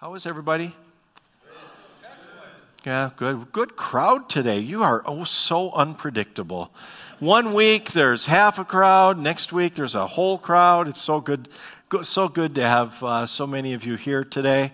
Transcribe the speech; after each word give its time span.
How 0.00 0.14
is 0.14 0.26
everybody? 0.26 0.76
Yeah, 2.86 3.10
good. 3.16 3.50
Good 3.50 3.74
crowd 3.74 4.28
today. 4.28 4.60
You 4.60 4.84
are 4.84 5.02
oh 5.04 5.24
so 5.24 5.72
unpredictable. 5.72 6.70
One 7.18 7.52
week 7.52 7.90
there's 7.90 8.26
half 8.26 8.60
a 8.60 8.64
crowd. 8.64 9.18
Next 9.18 9.52
week 9.52 9.74
there's 9.74 9.96
a 9.96 10.06
whole 10.06 10.38
crowd. 10.38 10.86
It's 10.86 11.02
so 11.02 11.20
good, 11.20 11.48
so 12.02 12.28
good 12.28 12.54
to 12.54 12.62
have 12.62 13.02
uh, 13.02 13.26
so 13.26 13.44
many 13.44 13.74
of 13.74 13.84
you 13.84 13.96
here 13.96 14.22
today. 14.22 14.70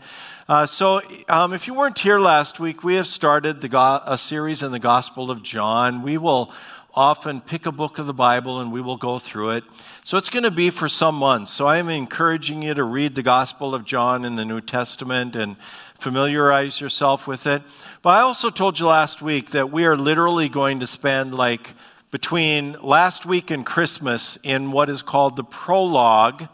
Uh, 0.47 0.67
so, 0.67 1.01
um, 1.31 1.55
if 1.55 1.67
you 1.67 1.73
weren't 1.73 1.99
here 1.99 2.19
last 2.19 2.61
week, 2.61 2.85
we 2.85 2.97
have 2.97 3.07
started 3.07 3.63
the 3.63 3.69
go- 3.71 4.03
a 4.05 4.19
series 4.19 4.63
in 4.63 4.73
the 4.73 4.79
Gospel 4.79 5.31
of 5.31 5.43
John. 5.43 6.03
We 6.03 6.19
will 6.19 6.53
often 6.97 7.41
pick 7.41 7.67
a 7.67 7.73
book 7.73 7.99
of 7.99 8.07
the 8.07 8.15
Bible 8.15 8.61
and 8.61 8.73
we 8.73 8.81
will 8.81 8.97
go 8.97 9.19
through 9.19 9.51
it. 9.51 9.65
So 10.05 10.17
it's 10.17 10.31
going 10.31 10.45
to 10.45 10.51
be 10.51 10.71
for 10.71 10.89
some 10.89 11.17
months. 11.17 11.53
So 11.53 11.67
I 11.67 11.79
am 11.79 11.89
encouraging 11.89 12.63
you 12.63 12.73
to 12.75 12.85
read 12.85 13.17
the 13.17 13.23
Gospel 13.23 13.75
of 13.75 13.85
John 13.85 14.25
in 14.25 14.37
the 14.37 14.45
New 14.45 14.61
Testament 14.61 15.35
and 15.35 15.57
familiarize 15.99 16.81
yourself 16.81 17.27
with 17.27 17.49
it. 17.49 17.63
But 18.03 18.11
I 18.11 18.21
also 18.21 18.49
told 18.49 18.79
you 18.79 18.87
last 18.87 19.21
week 19.21 19.51
that 19.51 19.73
we 19.73 19.87
are 19.87 19.97
literally 19.97 20.49
going 20.49 20.81
to 20.81 20.87
spend 20.87 21.35
like 21.35 21.75
between 22.13 22.77
last 22.81 23.27
week 23.27 23.51
and 23.51 23.67
Christmas 23.67 24.39
in 24.45 24.71
what 24.71 24.89
is 24.89 25.03
called 25.03 25.35
the 25.37 25.45
prologue. 25.45 26.49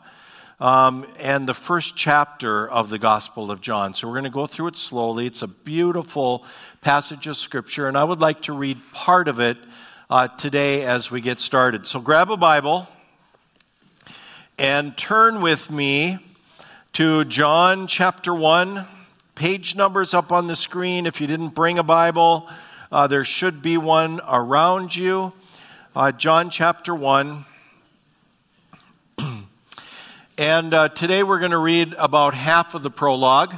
Um, 0.58 1.06
and 1.18 1.48
the 1.48 1.54
first 1.54 1.96
chapter 1.96 2.68
of 2.68 2.90
the 2.90 2.98
Gospel 2.98 3.50
of 3.50 3.62
John. 3.62 3.94
So 3.94 4.06
we're 4.06 4.12
going 4.12 4.24
to 4.24 4.30
go 4.30 4.46
through 4.46 4.66
it 4.66 4.76
slowly. 4.76 5.24
It's 5.24 5.40
a 5.40 5.48
beautiful 5.48 6.44
passage 6.82 7.26
of 7.26 7.38
Scripture, 7.38 7.88
and 7.88 7.96
I 7.96 8.04
would 8.04 8.20
like 8.20 8.42
to 8.42 8.52
read 8.52 8.78
part 8.92 9.26
of 9.26 9.40
it 9.40 9.56
uh, 10.10 10.26
today 10.26 10.84
as 10.84 11.08
we 11.08 11.20
get 11.20 11.40
started. 11.40 11.86
So 11.86 12.00
grab 12.00 12.32
a 12.32 12.36
Bible 12.36 12.88
and 14.58 14.96
turn 14.96 15.40
with 15.40 15.70
me 15.70 16.18
to 16.94 17.24
John 17.26 17.86
chapter 17.86 18.34
1. 18.34 18.88
Page 19.36 19.76
numbers 19.76 20.12
up 20.12 20.32
on 20.32 20.48
the 20.48 20.56
screen. 20.56 21.06
If 21.06 21.20
you 21.20 21.28
didn't 21.28 21.50
bring 21.50 21.78
a 21.78 21.84
Bible, 21.84 22.48
uh, 22.90 23.06
there 23.06 23.22
should 23.22 23.62
be 23.62 23.76
one 23.76 24.20
around 24.28 24.96
you. 24.96 25.32
Uh, 25.94 26.10
John 26.10 26.50
chapter 26.50 26.92
1. 26.92 27.44
and 30.38 30.74
uh, 30.74 30.88
today 30.88 31.22
we're 31.22 31.38
going 31.38 31.52
to 31.52 31.58
read 31.58 31.94
about 31.96 32.34
half 32.34 32.74
of 32.74 32.82
the 32.82 32.90
prologue. 32.90 33.54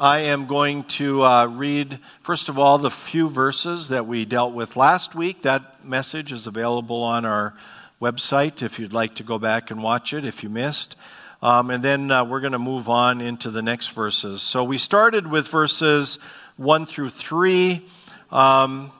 I 0.00 0.20
am 0.20 0.46
going 0.46 0.84
to 0.84 1.24
uh, 1.24 1.46
read, 1.46 1.98
first 2.20 2.48
of 2.48 2.56
all, 2.56 2.78
the 2.78 2.90
few 2.90 3.28
verses 3.28 3.88
that 3.88 4.06
we 4.06 4.24
dealt 4.24 4.54
with 4.54 4.76
last 4.76 5.16
week. 5.16 5.42
That 5.42 5.84
message 5.84 6.30
is 6.30 6.46
available 6.46 7.02
on 7.02 7.24
our 7.24 7.56
website 8.00 8.62
if 8.62 8.78
you'd 8.78 8.92
like 8.92 9.16
to 9.16 9.24
go 9.24 9.40
back 9.40 9.72
and 9.72 9.82
watch 9.82 10.12
it 10.12 10.24
if 10.24 10.44
you 10.44 10.50
missed. 10.50 10.94
Um, 11.42 11.70
and 11.70 11.82
then 11.82 12.12
uh, 12.12 12.24
we're 12.24 12.38
going 12.38 12.52
to 12.52 12.60
move 12.60 12.88
on 12.88 13.20
into 13.20 13.50
the 13.50 13.60
next 13.60 13.88
verses. 13.88 14.40
So 14.40 14.62
we 14.62 14.78
started 14.78 15.26
with 15.26 15.48
verses 15.48 16.20
1 16.58 16.86
through 16.86 17.10
3. 17.10 17.84
Um, 18.30 18.92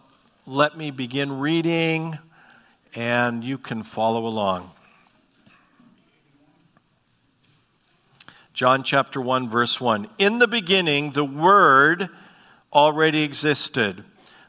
let 0.49 0.77
me 0.77 0.91
begin 0.91 1.39
reading, 1.39 2.19
and 2.97 3.45
you 3.45 3.57
can 3.57 3.85
follow 3.85 4.27
along. 4.27 4.73
John 8.59 8.83
chapter 8.83 9.21
1, 9.21 9.49
verse 9.49 9.81
1. 9.81 10.09
In 10.19 10.41
the 10.41 10.49
beginning, 10.49 11.11
the 11.11 11.25
Word 11.25 12.09
already 12.73 13.23
existed. 13.23 14.03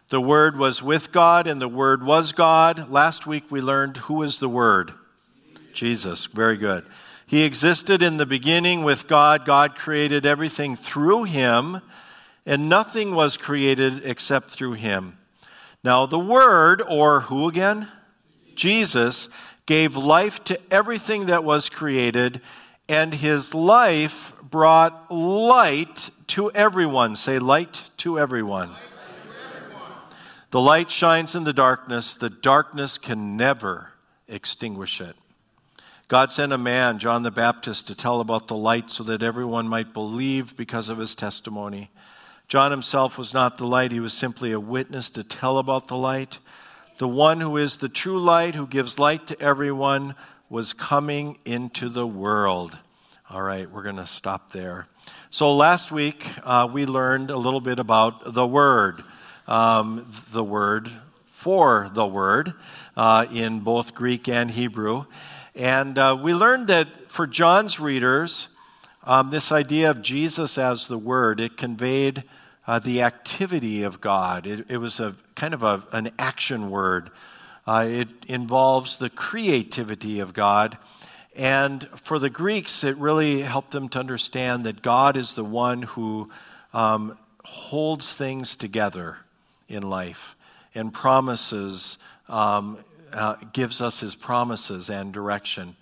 The 0.08 0.20
Word 0.20 0.58
was 0.58 0.82
with 0.82 1.12
God, 1.12 1.46
and 1.46 1.62
the 1.62 1.68
Word 1.68 2.02
was 2.02 2.32
God. 2.32 2.90
Last 2.90 3.28
week 3.28 3.44
we 3.52 3.62
learned 3.62 3.98
who 3.98 4.24
is 4.24 4.40
the 4.40 4.50
Word? 4.50 4.96
Jesus. 5.74 6.26
Very 6.26 6.58
good. 6.58 6.88
He 7.28 7.44
existed 7.44 8.02
in 8.02 8.18
the 8.18 8.26
beginning 8.26 8.84
with 8.84 9.08
God. 9.08 9.46
God 9.46 9.76
created 9.76 10.26
everything 10.26 10.76
through 10.76 11.26
him, 11.26 11.80
and 12.48 12.68
nothing 12.68 13.14
was 13.14 13.38
created 13.38 14.04
except 14.04 14.50
through 14.50 14.74
him. 14.74 15.20
Now, 15.84 16.08
the 16.08 16.18
Word, 16.18 16.82
or 16.82 17.20
who 17.20 17.48
again? 17.48 17.88
Jesus, 18.56 19.30
gave 19.68 19.96
life 19.96 20.44
to 20.46 20.60
everything 20.72 21.28
that 21.28 21.44
was 21.44 21.70
created 21.70 22.42
and 22.90 23.14
his 23.14 23.54
life 23.54 24.34
brought 24.42 25.12
light 25.12 26.10
to 26.28 26.52
everyone. 26.52 27.16
Say, 27.16 27.38
light 27.38 27.90
to 27.98 28.20
everyone. 28.20 28.72
The 30.52 30.60
light 30.60 30.90
shines 30.90 31.36
in 31.36 31.44
the 31.44 31.54
darkness, 31.54 32.16
the 32.16 32.32
darkness 32.32 32.98
can 32.98 33.38
never 33.38 33.92
extinguish 34.28 35.00
it. 35.00 35.16
God 36.08 36.32
sent 36.34 36.52
a 36.52 36.58
man, 36.58 36.98
John 36.98 37.22
the 37.22 37.30
Baptist, 37.30 37.86
to 37.86 37.96
tell 37.96 38.20
about 38.20 38.48
the 38.48 38.56
light 38.56 38.90
so 38.90 39.04
that 39.04 39.22
everyone 39.22 39.68
might 39.68 39.94
believe 39.94 40.58
because 40.58 40.90
of 40.90 40.98
his 40.98 41.14
testimony. 41.14 41.92
John 42.48 42.72
himself 42.72 43.16
was 43.16 43.32
not 43.32 43.60
the 43.60 43.68
light, 43.68 43.92
he 43.92 44.00
was 44.00 44.14
simply 44.14 44.52
a 44.52 44.60
witness 44.60 45.12
to 45.12 45.24
tell 45.24 45.60
about 45.60 45.88
the 45.88 45.96
light. 45.96 46.40
The 46.98 47.08
one 47.08 47.42
who 47.42 47.58
is 47.58 47.78
the 47.78 47.88
true 47.88 48.20
light, 48.20 48.56
who 48.56 48.66
gives 48.66 48.98
light 48.98 49.28
to 49.28 49.40
everyone, 49.40 50.16
was 50.50 50.74
coming 50.74 51.38
into 51.46 51.90
the 51.90 52.08
world. 52.08 52.76
All 53.30 53.42
right, 53.44 53.70
we're 53.70 53.84
going 53.84 53.98
to 53.98 54.08
stop 54.08 54.52
there. 54.52 54.88
So 55.30 55.56
last 55.56 55.92
week 55.92 56.26
uh, 56.44 56.68
we 56.72 56.88
learned 56.88 57.30
a 57.30 57.38
little 57.38 57.62
bit 57.62 57.78
about 57.78 58.34
the 58.34 58.48
Word, 58.48 59.04
um, 59.48 60.12
the 60.32 60.44
Word 60.44 60.90
for 61.30 61.92
the 61.94 62.08
Word 62.08 62.56
uh, 62.98 63.28
in 63.32 63.60
both 63.60 63.94
Greek 63.94 64.28
and 64.28 64.50
Hebrew. 64.50 65.06
And 65.54 66.00
uh, 66.00 66.18
we 66.20 66.34
learned 66.34 66.68
that 66.68 67.12
for 67.12 67.28
John's 67.28 67.80
readers, 67.80 68.48
um, 69.04 69.30
this 69.30 69.52
idea 69.52 69.92
of 69.92 70.02
Jesus 70.02 70.58
as 70.58 70.88
the 70.88 70.98
Word, 70.98 71.40
it 71.40 71.58
conveyed 71.58 72.24
uh, 72.66 72.80
the 72.80 73.04
activity 73.04 73.84
of 73.84 74.02
God. 74.02 74.48
It, 74.48 74.66
it 74.68 74.78
was 74.78 75.00
a 75.00 75.16
kind 75.36 75.54
of 75.54 75.62
a, 75.62 75.84
an 75.92 76.10
action 76.18 76.72
word. 76.72 77.12
Uh, 77.70 77.86
it 77.88 78.08
involves 78.26 78.98
the 78.98 79.12
creativity 79.12 80.22
of 80.22 80.34
God. 80.34 80.76
And 81.36 81.88
for 81.98 82.18
the 82.18 82.32
Greeks, 82.32 82.84
it 82.84 82.98
really 82.98 83.42
helped 83.42 83.70
them 83.70 83.90
to 83.90 84.00
understand 84.00 84.64
that 84.64 84.82
God 84.82 85.16
is 85.16 85.36
the 85.36 85.46
one 85.46 85.84
who 85.84 86.32
um, 86.74 87.16
holds 87.46 88.12
things 88.12 88.56
together 88.56 89.18
in 89.68 89.84
life 89.84 90.36
and 90.74 90.92
promises, 90.92 92.00
um, 92.28 92.84
uh, 93.14 93.36
gives 93.54 93.82
us 93.82 94.00
his 94.00 94.16
promises 94.16 94.90
and 94.90 95.14
direction. 95.14 95.76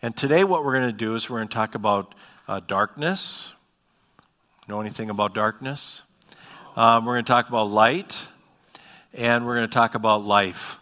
And 0.00 0.16
today, 0.16 0.44
what 0.44 0.64
we're 0.64 0.72
going 0.72 0.90
to 0.90 0.96
do 0.96 1.14
is 1.14 1.28
we're 1.28 1.40
going 1.40 1.48
to 1.48 1.54
talk 1.54 1.74
about 1.74 2.14
uh, 2.48 2.60
darkness. 2.66 3.52
Know 4.66 4.80
anything 4.80 5.10
about 5.10 5.34
darkness? 5.34 6.04
Um, 6.74 7.04
we're 7.04 7.16
going 7.16 7.26
to 7.26 7.32
talk 7.32 7.50
about 7.50 7.68
light, 7.70 8.28
and 9.12 9.44
we're 9.44 9.56
going 9.56 9.68
to 9.68 9.74
talk 9.74 9.94
about 9.94 10.24
life. 10.24 10.78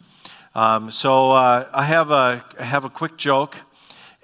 Um, 0.55 0.91
so 0.91 1.31
uh, 1.31 1.69
I 1.73 1.85
have 1.85 2.11
a 2.11 2.45
I 2.59 2.65
have 2.65 2.85
a 2.85 2.91
quick 2.91 3.17
joke. 3.17 3.57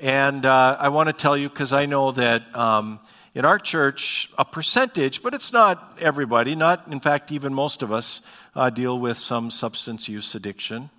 And 0.01 0.47
uh, 0.47 0.77
I 0.79 0.91
want 0.91 1.09
to 1.09 1.13
tell 1.13 1.37
you 1.37 1.49
because 1.49 1.73
I 1.73 1.87
know 1.87 2.13
that 2.13 2.55
um, 2.55 3.01
in 3.35 3.45
our 3.45 3.59
church, 3.59 4.31
a 4.39 4.45
percentage, 4.45 5.23
but 5.25 5.35
it's 5.35 5.53
not 5.53 5.99
everybody, 6.01 6.55
not 6.55 6.87
in 6.89 7.01
fact 7.01 7.33
even 7.33 7.53
most 7.53 7.83
of 7.83 7.91
us, 7.91 8.21
uh, 8.55 8.71
deal 8.71 8.99
with 8.99 9.19
some 9.19 9.51
substance 9.51 10.09
use 10.09 10.37
addiction. 10.37 10.91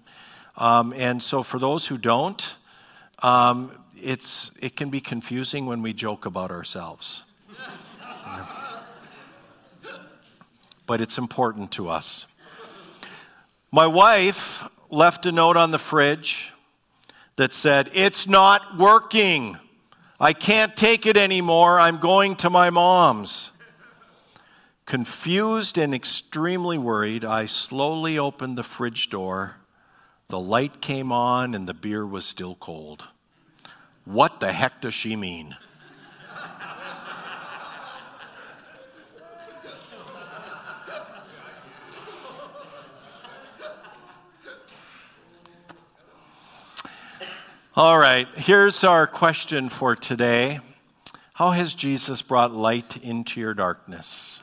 Um, 0.57 0.93
and 0.97 1.23
so 1.23 1.43
for 1.43 1.59
those 1.59 1.87
who 1.87 1.97
don't, 1.97 2.55
um, 3.19 3.71
it's, 3.95 4.51
it 4.61 4.75
can 4.75 4.89
be 4.89 4.99
confusing 4.99 5.65
when 5.65 5.81
we 5.81 5.93
joke 5.93 6.25
about 6.25 6.51
ourselves. 6.51 7.23
but 10.85 10.99
it's 10.99 11.17
important 11.17 11.71
to 11.71 11.87
us. 11.87 12.25
My 13.71 13.87
wife 13.87 14.67
left 14.89 15.25
a 15.25 15.31
note 15.31 15.57
on 15.57 15.71
the 15.71 15.79
fridge 15.79 16.51
that 17.35 17.53
said, 17.53 17.89
It's 17.93 18.27
not 18.27 18.77
working. 18.77 19.57
I 20.19 20.33
can't 20.33 20.75
take 20.75 21.05
it 21.05 21.15
anymore. 21.15 21.79
I'm 21.79 21.99
going 21.99 22.35
to 22.37 22.49
my 22.49 22.69
mom's. 22.69 23.51
Confused 24.85 25.77
and 25.77 25.93
extremely 25.93 26.77
worried, 26.77 27.23
I 27.23 27.45
slowly 27.45 28.17
opened 28.17 28.57
the 28.57 28.63
fridge 28.63 29.09
door. 29.09 29.55
The 30.29 30.39
light 30.39 30.81
came 30.81 31.11
on 31.11 31.53
and 31.53 31.67
the 31.67 31.73
beer 31.73 32.05
was 32.05 32.25
still 32.25 32.55
cold. 32.55 33.05
What 34.05 34.39
the 34.39 34.51
heck 34.51 34.81
does 34.81 34.93
she 34.93 35.15
mean? 35.15 35.55
All 47.79 47.97
right, 47.97 48.27
here's 48.35 48.83
our 48.83 49.07
question 49.07 49.69
for 49.69 49.95
today 49.95 50.59
How 51.31 51.51
has 51.51 51.73
Jesus 51.73 52.21
brought 52.21 52.53
light 52.53 52.97
into 52.97 53.39
your 53.39 53.53
darkness? 53.53 54.41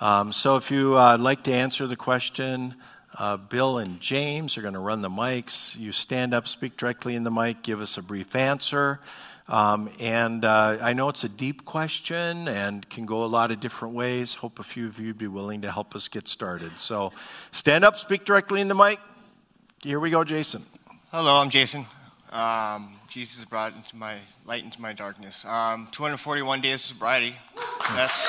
Um, 0.00 0.32
so, 0.32 0.56
if 0.56 0.68
you 0.72 0.98
uh, 0.98 1.16
like 1.16 1.44
to 1.44 1.52
answer 1.52 1.86
the 1.86 1.94
question, 1.94 2.74
uh, 3.16 3.36
Bill 3.36 3.78
and 3.78 4.00
James 4.00 4.58
are 4.58 4.62
going 4.62 4.74
to 4.74 4.80
run 4.80 5.00
the 5.00 5.08
mics. 5.08 5.78
You 5.78 5.92
stand 5.92 6.34
up, 6.34 6.48
speak 6.48 6.76
directly 6.76 7.14
in 7.14 7.22
the 7.22 7.30
mic, 7.30 7.62
give 7.62 7.80
us 7.80 7.96
a 7.98 8.02
brief 8.02 8.34
answer. 8.34 8.98
Um, 9.46 9.88
and 10.00 10.44
uh, 10.44 10.78
I 10.82 10.94
know 10.94 11.08
it's 11.10 11.22
a 11.22 11.28
deep 11.28 11.66
question 11.66 12.48
and 12.48 12.90
can 12.90 13.06
go 13.06 13.24
a 13.24 13.30
lot 13.30 13.52
of 13.52 13.60
different 13.60 13.94
ways. 13.94 14.34
Hope 14.34 14.58
a 14.58 14.64
few 14.64 14.88
of 14.88 14.98
you 14.98 15.06
would 15.06 15.18
be 15.18 15.28
willing 15.28 15.60
to 15.60 15.70
help 15.70 15.94
us 15.94 16.08
get 16.08 16.26
started. 16.26 16.80
So 16.80 17.12
stand 17.52 17.84
up, 17.84 17.96
speak 17.96 18.24
directly 18.24 18.60
in 18.60 18.66
the 18.66 18.74
mic. 18.74 18.98
Here 19.84 20.00
we 20.00 20.10
go, 20.10 20.24
Jason. 20.24 20.66
Hello, 21.12 21.40
I'm 21.40 21.48
Jason. 21.48 21.86
Um, 22.30 22.96
Jesus 23.08 23.44
brought 23.44 23.74
into 23.74 23.96
my 23.96 24.16
light 24.44 24.62
into 24.62 24.80
my 24.82 24.92
darkness. 24.92 25.44
Um, 25.46 25.88
241 25.92 26.60
days 26.60 26.74
of 26.74 26.80
sobriety. 26.80 27.34
That's 27.94 28.26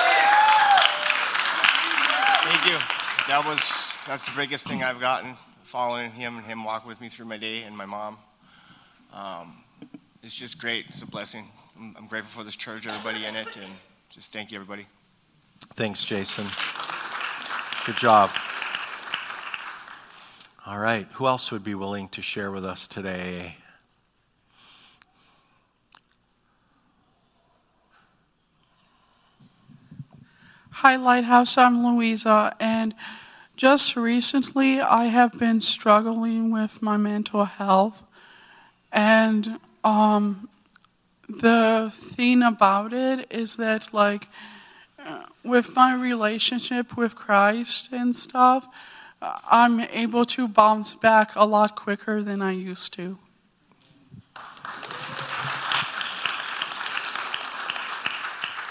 thank 2.43 2.65
you. 2.65 2.77
That 3.27 3.43
was 3.45 3.97
that's 4.07 4.25
the 4.25 4.31
biggest 4.35 4.67
thing 4.67 4.83
I've 4.83 4.99
gotten. 4.99 5.35
Following 5.63 6.11
him 6.11 6.37
and 6.37 6.45
him 6.45 6.63
walk 6.63 6.87
with 6.87 7.01
me 7.01 7.09
through 7.09 7.25
my 7.25 7.37
day 7.37 7.63
and 7.63 7.75
my 7.75 7.85
mom. 7.85 8.17
Um, 9.13 9.63
it's 10.23 10.35
just 10.35 10.59
great. 10.59 10.85
It's 10.87 11.01
a 11.01 11.07
blessing. 11.07 11.47
I'm, 11.77 11.95
I'm 11.97 12.07
grateful 12.07 12.41
for 12.41 12.45
this 12.45 12.55
church, 12.55 12.87
everybody 12.87 13.25
in 13.25 13.35
it, 13.35 13.55
and 13.55 13.71
just 14.09 14.31
thank 14.31 14.51
you, 14.51 14.57
everybody. 14.57 14.87
Thanks, 15.75 16.03
Jason. 16.05 16.45
Good 17.85 17.97
job. 17.97 18.31
All 20.65 20.77
right. 20.77 21.07
Who 21.13 21.27
else 21.27 21.51
would 21.51 21.63
be 21.63 21.75
willing 21.75 22.09
to 22.09 22.21
share 22.21 22.51
with 22.51 22.63
us 22.63 22.87
today? 22.87 23.57
Hi, 30.81 30.95
Lighthouse. 30.95 31.57
I'm 31.57 31.85
Louisa, 31.85 32.55
and 32.57 32.95
just 33.57 33.97
recently 33.97 34.79
I 34.79 35.07
have 35.07 35.37
been 35.37 35.59
struggling 35.59 36.51
with 36.51 36.81
my 36.81 36.95
mental 36.95 37.43
health. 37.43 38.01
And 38.89 39.59
um, 39.83 40.47
the 41.27 41.91
thing 41.93 42.41
about 42.41 42.93
it 42.93 43.27
is 43.29 43.57
that, 43.57 43.93
like, 43.93 44.29
uh, 45.05 45.25
with 45.43 45.75
my 45.75 45.93
relationship 45.93 46.95
with 46.95 47.13
Christ 47.13 47.89
and 47.91 48.15
stuff, 48.15 48.65
I'm 49.21 49.81
able 49.81 50.23
to 50.27 50.47
bounce 50.47 50.95
back 50.95 51.35
a 51.35 51.43
lot 51.45 51.75
quicker 51.75 52.23
than 52.23 52.41
I 52.41 52.53
used 52.53 52.93
to. 52.93 53.17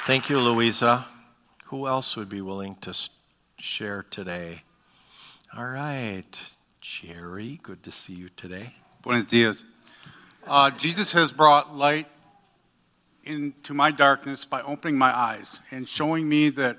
Thank 0.06 0.30
you, 0.30 0.40
Louisa. 0.40 1.04
Who 1.68 1.86
else 1.86 2.16
would 2.16 2.30
be 2.30 2.40
willing 2.40 2.76
to 2.76 2.94
share 3.58 4.06
today? 4.08 4.62
All 5.54 5.68
right. 5.68 6.24
Jerry, 6.80 7.60
good 7.62 7.82
to 7.82 7.92
see 7.92 8.14
you 8.14 8.30
today. 8.38 8.74
Buenos 9.02 9.26
dias. 9.26 9.66
Uh, 10.46 10.70
Jesus 10.70 11.12
has 11.12 11.30
brought 11.30 11.76
light 11.76 12.06
into 13.24 13.74
my 13.74 13.90
darkness 13.90 14.46
by 14.46 14.62
opening 14.62 14.96
my 14.96 15.14
eyes 15.14 15.60
and 15.70 15.86
showing 15.86 16.26
me 16.26 16.48
that 16.48 16.78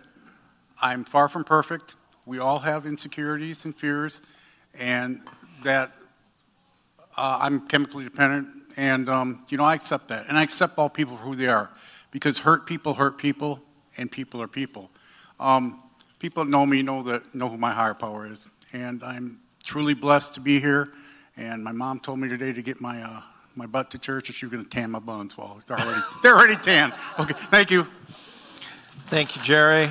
I'm 0.81 1.03
far 1.03 1.29
from 1.29 1.43
perfect. 1.43 1.95
We 2.25 2.39
all 2.39 2.57
have 2.57 2.87
insecurities 2.87 3.65
and 3.65 3.75
fears, 3.75 4.23
and 4.73 5.21
that 5.61 5.91
uh, 7.15 7.37
I'm 7.43 7.67
chemically 7.67 8.05
dependent. 8.05 8.47
And, 8.75 9.07
um, 9.07 9.45
you 9.49 9.59
know, 9.59 9.65
I 9.65 9.75
accept 9.75 10.07
that. 10.07 10.27
And 10.29 10.35
I 10.35 10.41
accept 10.41 10.79
all 10.79 10.89
people 10.89 11.15
for 11.15 11.25
who 11.25 11.35
they 11.35 11.47
are 11.47 11.69
because 12.09 12.39
hurt 12.39 12.65
people 12.65 12.95
hurt 12.95 13.19
people, 13.19 13.61
and 13.99 14.11
people 14.11 14.41
are 14.41 14.47
people. 14.47 14.89
Um, 15.39 15.83
people 16.19 16.43
that 16.43 16.49
know 16.49 16.65
me 16.65 16.81
know 16.81 17.03
that 17.03 17.35
know 17.35 17.49
who 17.49 17.57
my 17.57 17.71
higher 17.71 17.93
power 17.93 18.25
is, 18.25 18.47
and 18.73 19.03
I'm 19.03 19.39
truly 19.63 19.93
blessed 19.93 20.33
to 20.35 20.39
be 20.39 20.59
here. 20.59 20.89
And 21.37 21.63
my 21.63 21.71
mom 21.71 21.99
told 21.99 22.19
me 22.19 22.27
today 22.27 22.53
to 22.53 22.61
get 22.61 22.81
my 22.81 23.01
uh, 23.01 23.21
my 23.55 23.65
butt 23.65 23.91
to 23.91 23.99
church, 23.99 24.29
and 24.29 24.35
she 24.35 24.45
was 24.45 24.53
going 24.53 24.63
to 24.63 24.69
tan 24.69 24.91
my 24.91 24.99
buns. 24.99 25.37
Well, 25.37 25.59
they're 25.67 25.77
already 25.77 26.01
they're 26.23 26.35
already 26.35 26.55
tan. 26.55 26.93
Okay, 27.19 27.35
thank 27.51 27.69
you. 27.69 27.85
Thank 29.07 29.35
you, 29.35 29.41
Jerry. 29.43 29.89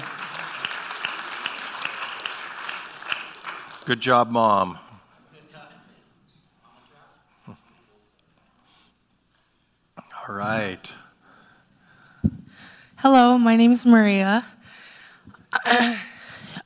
Good 3.85 4.01
job, 4.01 4.31
mom. 4.31 4.79
All 10.29 10.35
right. 10.35 10.93
Hello, 13.03 13.39
my 13.39 13.55
name 13.55 13.71
is 13.71 13.87
Maria. 13.87 14.45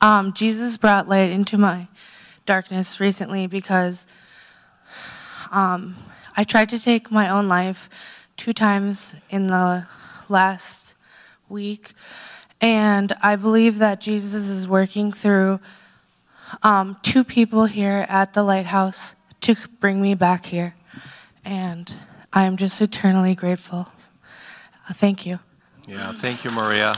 um, 0.01 0.33
Jesus 0.33 0.77
brought 0.77 1.07
light 1.07 1.29
into 1.29 1.59
my 1.59 1.87
darkness 2.47 2.99
recently 2.99 3.45
because 3.45 4.07
um, 5.51 5.95
I 6.35 6.43
tried 6.43 6.69
to 6.69 6.79
take 6.79 7.11
my 7.11 7.29
own 7.29 7.47
life 7.47 7.87
two 8.35 8.51
times 8.51 9.13
in 9.29 9.45
the 9.45 9.85
last 10.27 10.95
week, 11.49 11.93
and 12.59 13.13
I 13.21 13.35
believe 13.35 13.77
that 13.77 14.01
Jesus 14.01 14.49
is 14.49 14.67
working 14.67 15.11
through 15.11 15.59
um, 16.63 16.97
two 17.03 17.23
people 17.23 17.65
here 17.65 18.07
at 18.09 18.33
the 18.33 18.41
lighthouse 18.41 19.13
to 19.41 19.55
bring 19.79 20.01
me 20.01 20.15
back 20.15 20.47
here, 20.47 20.73
and 21.45 21.95
I 22.33 22.45
am 22.45 22.57
just 22.57 22.81
eternally 22.81 23.35
grateful. 23.35 23.87
Thank 24.93 25.27
you. 25.27 25.37
Yeah, 25.85 26.13
thank 26.13 26.45
you, 26.45 26.51
Maria. 26.51 26.95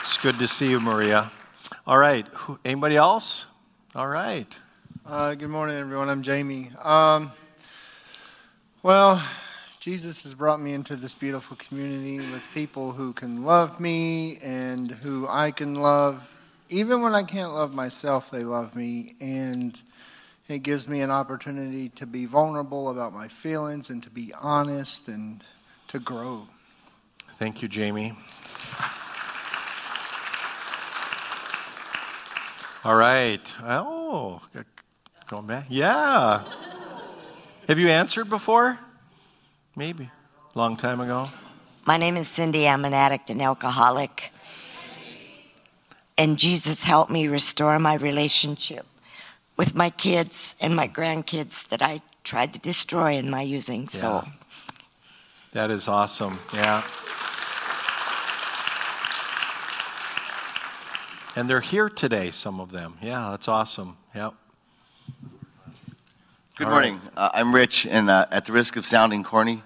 It's 0.00 0.18
good 0.18 0.38
to 0.38 0.46
see 0.46 0.68
you, 0.68 0.78
Maria. 0.78 1.32
All 1.86 1.96
right, 1.96 2.26
anybody 2.66 2.96
else? 2.96 3.46
All 3.94 4.08
right. 4.08 4.46
Uh, 5.06 5.34
good 5.36 5.48
morning, 5.48 5.78
everyone. 5.78 6.10
I'm 6.10 6.20
Jamie. 6.20 6.70
Um, 6.82 7.32
well, 8.82 9.26
Jesus 9.80 10.24
has 10.24 10.34
brought 10.34 10.60
me 10.60 10.74
into 10.74 10.96
this 10.96 11.14
beautiful 11.14 11.56
community 11.56 12.18
with 12.18 12.46
people 12.52 12.92
who 12.92 13.14
can 13.14 13.42
love 13.42 13.80
me 13.80 14.36
and 14.42 14.90
who 14.90 15.26
I 15.30 15.50
can 15.50 15.76
love. 15.76 16.30
Even 16.68 17.00
when 17.00 17.14
I 17.14 17.22
can't 17.22 17.54
love 17.54 17.72
myself, 17.72 18.30
they 18.30 18.44
love 18.44 18.76
me. 18.76 19.16
And 19.18 19.80
it 20.48 20.62
gives 20.62 20.86
me 20.86 21.00
an 21.00 21.10
opportunity 21.10 21.88
to 21.90 22.06
be 22.06 22.26
vulnerable 22.26 22.90
about 22.90 23.12
my 23.12 23.28
feelings 23.28 23.88
and 23.90 24.02
to 24.02 24.10
be 24.10 24.32
honest 24.38 25.08
and 25.08 25.42
to 25.88 25.98
grow. 25.98 26.46
Thank 27.38 27.62
you, 27.62 27.68
Jamie. 27.68 28.16
All 32.84 32.96
right. 32.96 33.54
Oh, 33.62 34.42
going 35.28 35.46
back. 35.46 35.66
Yeah. 35.70 36.44
Have 37.66 37.78
you 37.78 37.88
answered 37.88 38.28
before? 38.28 38.78
Maybe. 39.74 40.10
Long 40.54 40.76
time 40.76 41.00
ago. 41.00 41.28
My 41.86 41.96
name 41.96 42.16
is 42.16 42.28
Cindy. 42.28 42.68
I'm 42.68 42.84
an 42.84 42.92
addict 42.92 43.30
and 43.30 43.40
alcoholic. 43.40 44.30
And 46.16 46.38
Jesus 46.38 46.84
helped 46.84 47.10
me 47.10 47.26
restore 47.26 47.78
my 47.78 47.96
relationship 47.96 48.86
with 49.56 49.74
my 49.74 49.90
kids 49.90 50.56
and 50.60 50.74
my 50.74 50.88
grandkids 50.88 51.68
that 51.68 51.82
I 51.82 52.02
tried 52.22 52.52
to 52.54 52.58
destroy 52.58 53.12
in 53.14 53.30
my 53.30 53.42
using. 53.42 53.82
Yeah. 53.82 53.88
So 53.88 54.24
that 55.52 55.70
is 55.70 55.88
awesome. 55.88 56.38
Yeah. 56.52 56.82
And 61.36 61.50
they're 61.50 61.60
here 61.60 61.88
today, 61.88 62.30
some 62.30 62.60
of 62.60 62.70
them. 62.70 62.96
Yeah, 63.02 63.30
that's 63.30 63.48
awesome. 63.48 63.96
Yep. 64.14 64.34
Good 66.56 66.68
All 66.68 66.72
morning. 66.72 66.94
Right. 66.94 67.12
Uh, 67.16 67.30
I'm 67.34 67.52
Rich, 67.52 67.86
and 67.86 68.08
uh, 68.08 68.26
at 68.30 68.44
the 68.44 68.52
risk 68.52 68.76
of 68.76 68.86
sounding 68.86 69.24
corny, 69.24 69.64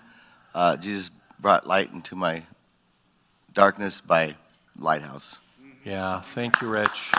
uh, 0.55 0.77
Jesus 0.77 1.11
brought 1.39 1.67
light 1.67 1.93
into 1.93 2.17
my 2.17 2.43
darkness 3.53 4.01
by 4.01 4.37
Lighthouse. 4.79 5.41
Yeah, 5.85 6.23
thank 6.23 6.63
you, 6.63 6.69
Rich. 6.69 7.13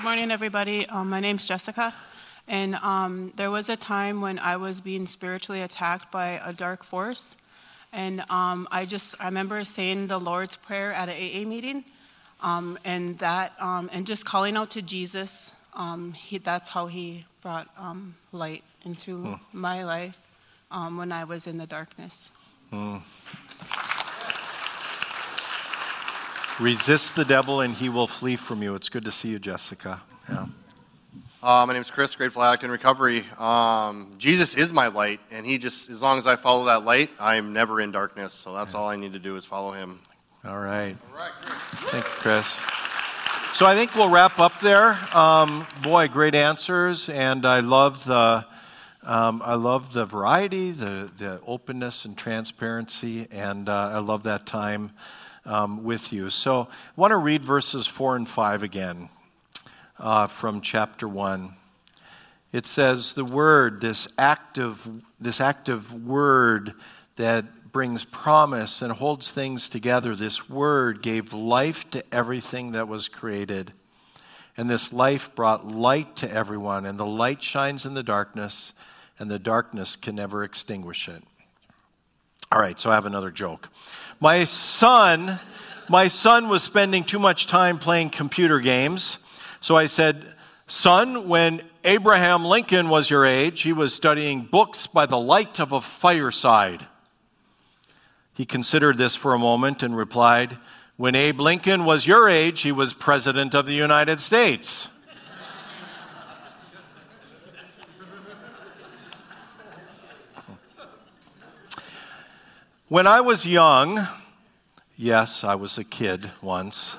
Good 0.00 0.04
morning, 0.04 0.30
everybody. 0.30 0.86
Um, 0.86 1.10
my 1.10 1.20
name's 1.20 1.46
Jessica. 1.46 1.92
And 2.48 2.76
um, 2.76 3.34
there 3.36 3.50
was 3.50 3.68
a 3.68 3.76
time 3.76 4.22
when 4.22 4.38
I 4.38 4.56
was 4.56 4.80
being 4.80 5.06
spiritually 5.06 5.60
attacked 5.60 6.10
by 6.10 6.40
a 6.42 6.54
dark 6.54 6.84
force. 6.84 7.36
And 7.92 8.22
um, 8.30 8.66
I 8.70 8.86
just 8.86 9.20
I 9.20 9.26
remember 9.26 9.62
saying 9.62 10.06
the 10.06 10.18
Lord's 10.18 10.56
Prayer 10.56 10.90
at 10.94 11.10
an 11.10 11.16
AA 11.16 11.46
meeting. 11.46 11.84
Um, 12.40 12.78
and 12.82 13.18
that 13.18 13.52
um, 13.60 13.90
and 13.92 14.06
just 14.06 14.24
calling 14.24 14.56
out 14.56 14.70
to 14.70 14.80
Jesus. 14.80 15.52
Um, 15.74 16.14
he, 16.14 16.38
that's 16.38 16.70
how 16.70 16.86
he 16.86 17.26
brought 17.42 17.68
light 18.32 18.64
into 18.86 19.18
hmm. 19.18 19.34
my 19.52 19.84
life 19.84 20.18
when 20.70 21.12
I 21.12 21.24
was 21.24 21.46
in 21.46 21.58
the 21.58 21.66
darkness. 21.66 22.32
Hmm. 22.70 22.96
Resist 26.60 27.16
the 27.16 27.24
devil 27.24 27.62
and 27.62 27.74
he 27.74 27.88
will 27.88 28.06
flee 28.06 28.36
from 28.36 28.62
you. 28.62 28.74
It's 28.74 28.90
good 28.90 29.06
to 29.06 29.10
see 29.10 29.30
you, 29.30 29.38
Jessica. 29.38 30.02
Yeah. 30.28 30.46
Uh, 31.42 31.64
my 31.66 31.72
name 31.72 31.80
is 31.80 31.90
Chris, 31.90 32.14
Grateful 32.14 32.42
Addict 32.42 32.64
in 32.64 32.70
Recovery. 32.70 33.24
Um, 33.38 34.12
Jesus 34.18 34.54
is 34.54 34.70
my 34.70 34.88
light, 34.88 35.20
and 35.30 35.46
He 35.46 35.56
just, 35.56 35.88
as 35.88 36.02
long 36.02 36.18
as 36.18 36.26
I 36.26 36.36
follow 36.36 36.66
that 36.66 36.84
light, 36.84 37.08
I'm 37.18 37.54
never 37.54 37.80
in 37.80 37.92
darkness. 37.92 38.34
So 38.34 38.52
that's 38.52 38.74
all 38.74 38.90
I 38.90 38.96
need 38.96 39.14
to 39.14 39.18
do 39.18 39.36
is 39.36 39.46
follow 39.46 39.72
Him. 39.72 40.00
All 40.44 40.58
right. 40.58 40.94
All 41.14 41.18
right, 41.18 41.32
Chris. 41.40 41.62
Thank 41.90 42.04
you, 42.04 42.10
Chris. 42.10 42.46
So 43.54 43.64
I 43.64 43.74
think 43.74 43.94
we'll 43.94 44.10
wrap 44.10 44.38
up 44.38 44.60
there. 44.60 44.98
Um, 45.16 45.66
boy, 45.82 46.08
great 46.08 46.34
answers, 46.34 47.08
and 47.08 47.46
I 47.46 47.60
love 47.60 48.04
the 48.04 48.44
um, 49.02 49.40
I 49.42 49.54
love 49.54 49.94
the 49.94 50.04
variety, 50.04 50.72
the 50.72 51.10
the 51.16 51.40
openness 51.46 52.04
and 52.04 52.18
transparency, 52.18 53.28
and 53.30 53.66
uh, 53.66 53.92
I 53.94 54.00
love 54.00 54.24
that 54.24 54.44
time 54.44 54.90
um, 55.44 55.84
with 55.84 56.12
you. 56.12 56.30
So 56.30 56.68
I 56.70 57.00
want 57.00 57.12
to 57.12 57.16
read 57.16 57.44
verses 57.44 57.86
four 57.86 58.16
and 58.16 58.28
five 58.28 58.62
again 58.62 59.08
uh, 59.98 60.26
from 60.26 60.60
chapter 60.60 61.08
one. 61.08 61.54
It 62.52 62.66
says 62.66 63.12
the 63.12 63.24
word, 63.24 63.80
this 63.80 64.08
active, 64.18 64.88
this 65.20 65.40
active 65.40 65.92
word 66.06 66.74
that 67.16 67.72
brings 67.72 68.04
promise 68.04 68.82
and 68.82 68.92
holds 68.92 69.30
things 69.30 69.68
together. 69.68 70.16
This 70.16 70.50
word 70.50 71.02
gave 71.02 71.32
life 71.32 71.88
to 71.92 72.02
everything 72.12 72.72
that 72.72 72.88
was 72.88 73.08
created. 73.08 73.72
And 74.56 74.68
this 74.68 74.92
life 74.92 75.34
brought 75.34 75.68
light 75.68 76.16
to 76.16 76.30
everyone, 76.30 76.84
and 76.84 76.98
the 76.98 77.06
light 77.06 77.42
shines 77.42 77.86
in 77.86 77.94
the 77.94 78.02
darkness, 78.02 78.72
and 79.18 79.30
the 79.30 79.38
darkness 79.38 79.94
can 79.94 80.16
never 80.16 80.42
extinguish 80.42 81.08
it. 81.08 81.22
All 82.52 82.60
right, 82.60 82.78
so 82.80 82.90
I 82.90 82.94
have 82.94 83.06
another 83.06 83.30
joke. 83.30 83.68
My 84.18 84.42
son, 84.42 85.38
my 85.88 86.08
son 86.08 86.48
was 86.48 86.64
spending 86.64 87.04
too 87.04 87.20
much 87.20 87.46
time 87.46 87.78
playing 87.78 88.10
computer 88.10 88.58
games. 88.58 89.18
So 89.60 89.76
I 89.76 89.86
said, 89.86 90.34
Son, 90.66 91.28
when 91.28 91.62
Abraham 91.84 92.44
Lincoln 92.44 92.88
was 92.88 93.08
your 93.08 93.24
age, 93.24 93.62
he 93.62 93.72
was 93.72 93.94
studying 93.94 94.42
books 94.42 94.88
by 94.88 95.06
the 95.06 95.18
light 95.18 95.60
of 95.60 95.70
a 95.70 95.80
fireside. 95.80 96.86
He 98.34 98.44
considered 98.44 98.98
this 98.98 99.14
for 99.14 99.32
a 99.32 99.38
moment 99.38 99.84
and 99.84 99.96
replied, 99.96 100.58
When 100.96 101.14
Abe 101.14 101.40
Lincoln 101.40 101.84
was 101.84 102.06
your 102.06 102.28
age, 102.28 102.62
he 102.62 102.72
was 102.72 102.92
President 102.94 103.54
of 103.54 103.66
the 103.66 103.74
United 103.74 104.18
States. 104.18 104.88
When 112.90 113.06
I 113.06 113.20
was 113.20 113.46
young, 113.46 114.04
yes, 114.96 115.44
I 115.44 115.54
was 115.54 115.78
a 115.78 115.84
kid 115.84 116.28
once, 116.42 116.96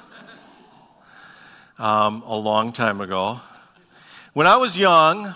um, 1.78 2.24
a 2.26 2.38
long 2.38 2.72
time 2.72 3.02
ago. 3.02 3.42
When 4.32 4.48
I 4.48 4.56
was 4.56 4.78
young, 4.78 5.36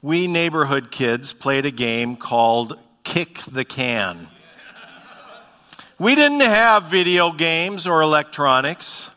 we 0.00 0.28
neighborhood 0.28 0.92
kids 0.92 1.32
played 1.32 1.66
a 1.66 1.72
game 1.72 2.14
called 2.14 2.78
Kick 3.02 3.40
the 3.50 3.64
Can. 3.64 4.28
We 5.98 6.14
didn't 6.14 6.42
have 6.42 6.84
video 6.84 7.32
games 7.32 7.88
or 7.88 8.00
electronics. 8.00 9.10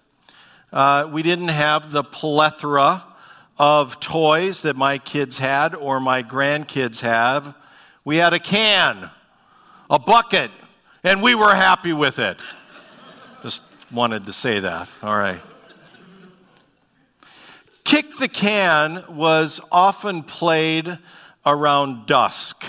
Uh, 0.72 1.08
we 1.12 1.22
didn't 1.22 1.50
have 1.50 1.92
the 1.92 2.04
plethora 2.04 3.04
of 3.60 4.00
toys 4.00 4.64
that 4.64 4.76
my 4.76 4.98
kids 4.98 5.38
had 5.38 5.76
or 5.76 6.00
my 6.00 6.24
grandkids 6.24 7.02
have. 7.02 7.54
We 8.04 8.16
had 8.16 8.34
a 8.34 8.40
can, 8.40 9.12
a 9.88 10.00
bucket, 10.00 10.50
and 11.04 11.22
we 11.22 11.36
were 11.36 11.54
happy 11.54 11.94
with 11.94 12.20
it. 12.20 12.38
Just 13.42 13.62
wanted 13.92 14.26
to 14.26 14.34
say 14.34 14.60
that. 14.62 14.88
All 15.02 15.18
right. 15.18 15.42
Kick 17.84 18.18
the 18.18 18.30
Can 18.30 19.04
was 19.10 19.60
often 19.72 20.24
played 20.24 20.98
around 21.46 22.06
dusk 22.06 22.64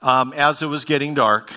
um, 0.00 0.32
as 0.34 0.62
it 0.62 0.66
was 0.66 0.84
getting 0.84 1.14
dark. 1.14 1.52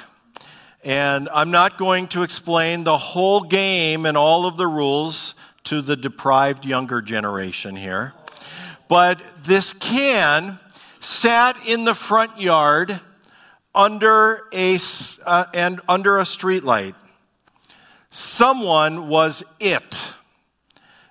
And 0.84 1.30
I'm 1.32 1.52
not 1.52 1.78
going 1.78 2.08
to 2.10 2.24
explain 2.24 2.84
the 2.84 2.98
whole 2.98 3.42
game 3.42 4.06
and 4.06 4.18
all 4.18 4.46
of 4.46 4.58
the 4.58 4.66
rules 4.66 5.36
to 5.66 5.82
the 5.82 5.96
deprived 5.96 6.66
younger 6.66 7.02
generation 7.02 7.76
here. 7.76 8.14
But 8.88 9.22
this 9.44 9.74
can 9.74 10.58
sat 11.00 11.68
in 11.68 11.86
the 11.86 11.94
front 11.94 12.42
yard 12.42 13.00
under 13.74 14.44
a, 14.54 14.78
uh, 15.26 15.46
and 15.54 15.82
under 15.88 16.18
a 16.18 16.24
streetlight. 16.24 16.96
Someone 18.10 19.08
was 19.08 19.44
it, 19.60 20.14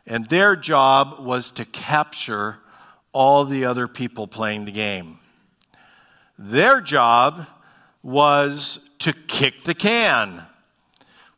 and 0.06 0.26
their 0.26 0.56
job 0.56 1.20
was 1.20 1.50
to 1.52 1.64
capture 1.64 2.58
all 3.12 3.44
the 3.44 3.64
other 3.64 3.86
people 3.86 4.26
playing 4.26 4.64
the 4.64 4.72
game. 4.72 5.18
Their 6.38 6.80
job 6.80 7.46
was 8.02 8.80
to 9.00 9.12
kick 9.12 9.62
the 9.62 9.74
can 9.74 10.42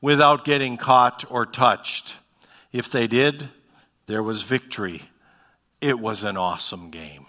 without 0.01 0.45
getting 0.45 0.77
caught 0.77 1.25
or 1.31 1.45
touched. 1.45 2.17
If 2.73 2.91
they 2.91 3.07
did, 3.07 3.49
there 4.07 4.23
was 4.23 4.43
victory. 4.43 5.03
It 5.81 5.99
was 5.99 6.25
an 6.25 6.37
awesome 6.37 6.91
game. 6.91 7.27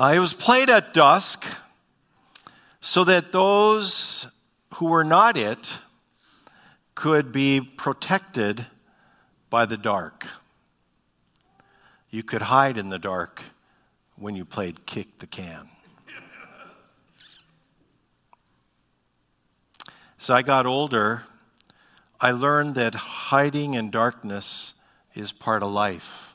Uh, 0.00 0.14
it 0.14 0.18
was 0.18 0.32
played 0.32 0.70
at 0.70 0.94
dusk 0.94 1.44
so 2.80 3.04
that 3.04 3.32
those 3.32 4.26
who 4.76 4.86
were 4.86 5.04
not 5.04 5.36
it 5.36 5.80
could 6.94 7.32
be 7.32 7.60
protected 7.60 8.64
by 9.50 9.66
the 9.66 9.76
dark. 9.76 10.26
You 12.08 12.22
could 12.22 12.40
hide 12.40 12.78
in 12.78 12.88
the 12.88 12.98
dark 12.98 13.42
when 14.16 14.34
you 14.34 14.46
played 14.46 14.86
kick 14.86 15.18
the 15.18 15.26
can. 15.26 15.68
As 20.18 20.30
I 20.30 20.40
got 20.40 20.64
older, 20.64 21.24
I 22.18 22.30
learned 22.30 22.74
that 22.76 22.94
hiding 22.94 23.74
in 23.74 23.90
darkness 23.90 24.72
is 25.14 25.30
part 25.30 25.62
of 25.62 25.70
life. 25.70 26.29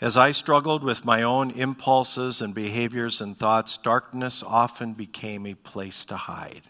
As 0.00 0.16
I 0.16 0.32
struggled 0.32 0.84
with 0.84 1.06
my 1.06 1.22
own 1.22 1.50
impulses 1.52 2.42
and 2.42 2.54
behaviors 2.54 3.20
and 3.22 3.36
thoughts, 3.36 3.78
darkness 3.78 4.42
often 4.46 4.92
became 4.92 5.46
a 5.46 5.54
place 5.54 6.04
to 6.06 6.16
hide. 6.16 6.62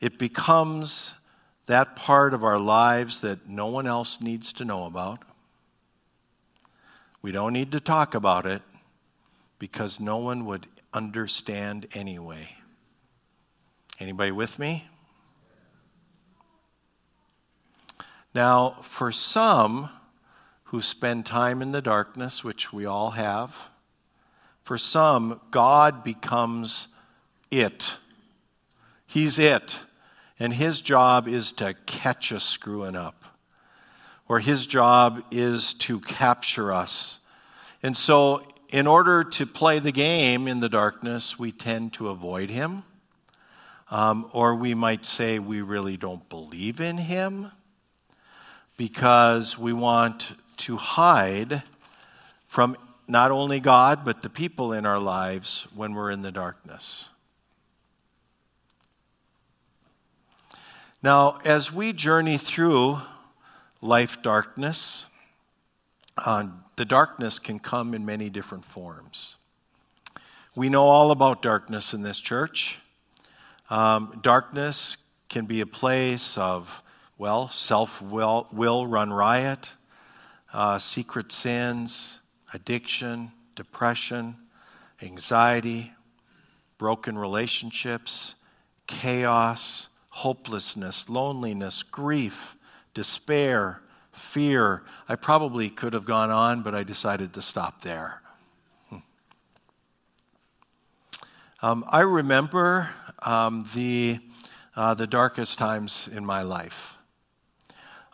It 0.00 0.18
becomes 0.18 1.14
that 1.66 1.94
part 1.94 2.34
of 2.34 2.42
our 2.42 2.58
lives 2.58 3.20
that 3.20 3.48
no 3.48 3.66
one 3.66 3.86
else 3.86 4.20
needs 4.20 4.52
to 4.54 4.64
know 4.64 4.86
about. 4.86 5.22
We 7.22 7.30
don't 7.30 7.52
need 7.52 7.70
to 7.72 7.80
talk 7.80 8.14
about 8.14 8.46
it 8.46 8.62
because 9.60 10.00
no 10.00 10.16
one 10.16 10.46
would 10.46 10.66
understand 10.92 11.86
anyway. 11.92 12.56
Anybody 14.00 14.32
with 14.32 14.58
me? 14.58 14.88
Now, 18.34 18.76
for 18.82 19.10
some 19.10 19.90
who 20.64 20.80
spend 20.80 21.26
time 21.26 21.62
in 21.62 21.72
the 21.72 21.82
darkness, 21.82 22.44
which 22.44 22.72
we 22.72 22.86
all 22.86 23.12
have, 23.12 23.68
for 24.62 24.78
some, 24.78 25.40
God 25.50 26.04
becomes 26.04 26.88
it. 27.50 27.96
He's 29.06 29.38
it. 29.38 29.80
And 30.38 30.54
his 30.54 30.80
job 30.80 31.26
is 31.26 31.52
to 31.54 31.74
catch 31.86 32.32
us 32.32 32.44
screwing 32.44 32.94
up, 32.94 33.24
or 34.28 34.38
his 34.38 34.64
job 34.64 35.24
is 35.32 35.74
to 35.74 35.98
capture 36.00 36.72
us. 36.72 37.18
And 37.82 37.96
so 37.96 38.42
in 38.68 38.86
order 38.86 39.24
to 39.24 39.46
play 39.46 39.80
the 39.80 39.92
game 39.92 40.46
in 40.46 40.60
the 40.60 40.68
darkness, 40.68 41.36
we 41.36 41.50
tend 41.50 41.92
to 41.94 42.08
avoid 42.08 42.48
him. 42.48 42.84
Um, 43.90 44.30
or 44.32 44.54
we 44.54 44.72
might 44.72 45.04
say 45.04 45.40
we 45.40 45.62
really 45.62 45.96
don't 45.96 46.26
believe 46.28 46.80
in 46.80 46.96
him 46.96 47.50
because 48.80 49.58
we 49.58 49.74
want 49.74 50.32
to 50.56 50.78
hide 50.78 51.62
from 52.46 52.74
not 53.06 53.30
only 53.30 53.60
God, 53.60 54.06
but 54.06 54.22
the 54.22 54.30
people 54.30 54.72
in 54.72 54.86
our 54.86 54.98
lives 54.98 55.66
when 55.74 55.92
we're 55.92 56.10
in 56.10 56.22
the 56.22 56.32
darkness. 56.32 57.10
Now, 61.02 61.40
as 61.44 61.70
we 61.70 61.92
journey 61.92 62.38
through 62.38 63.02
life 63.82 64.22
darkness, 64.22 65.04
uh, 66.16 66.46
the 66.76 66.86
darkness 66.86 67.38
can 67.38 67.58
come 67.58 67.92
in 67.92 68.06
many 68.06 68.30
different 68.30 68.64
forms. 68.64 69.36
We 70.54 70.70
know 70.70 70.84
all 70.84 71.10
about 71.10 71.42
darkness 71.42 71.92
in 71.92 72.00
this 72.00 72.18
church. 72.18 72.78
Um, 73.68 74.20
darkness 74.22 74.96
can 75.28 75.44
be 75.44 75.60
a 75.60 75.66
place 75.66 76.38
of, 76.38 76.82
well, 77.20 77.50
self 77.50 78.00
will, 78.00 78.48
will 78.50 78.86
run 78.86 79.12
riot, 79.12 79.74
uh, 80.54 80.78
secret 80.78 81.30
sins, 81.30 82.20
addiction, 82.54 83.30
depression, 83.54 84.34
anxiety, 85.02 85.92
broken 86.78 87.18
relationships, 87.18 88.36
chaos, 88.86 89.88
hopelessness, 90.08 91.10
loneliness, 91.10 91.82
grief, 91.82 92.56
despair, 92.94 93.82
fear. 94.12 94.82
I 95.06 95.14
probably 95.14 95.68
could 95.68 95.92
have 95.92 96.06
gone 96.06 96.30
on, 96.30 96.62
but 96.62 96.74
I 96.74 96.84
decided 96.84 97.34
to 97.34 97.42
stop 97.42 97.82
there. 97.82 98.22
Hmm. 98.88 98.96
Um, 101.60 101.84
I 101.86 102.00
remember 102.00 102.88
um, 103.20 103.66
the, 103.74 104.20
uh, 104.74 104.94
the 104.94 105.06
darkest 105.06 105.58
times 105.58 106.08
in 106.10 106.24
my 106.24 106.40
life. 106.40 106.96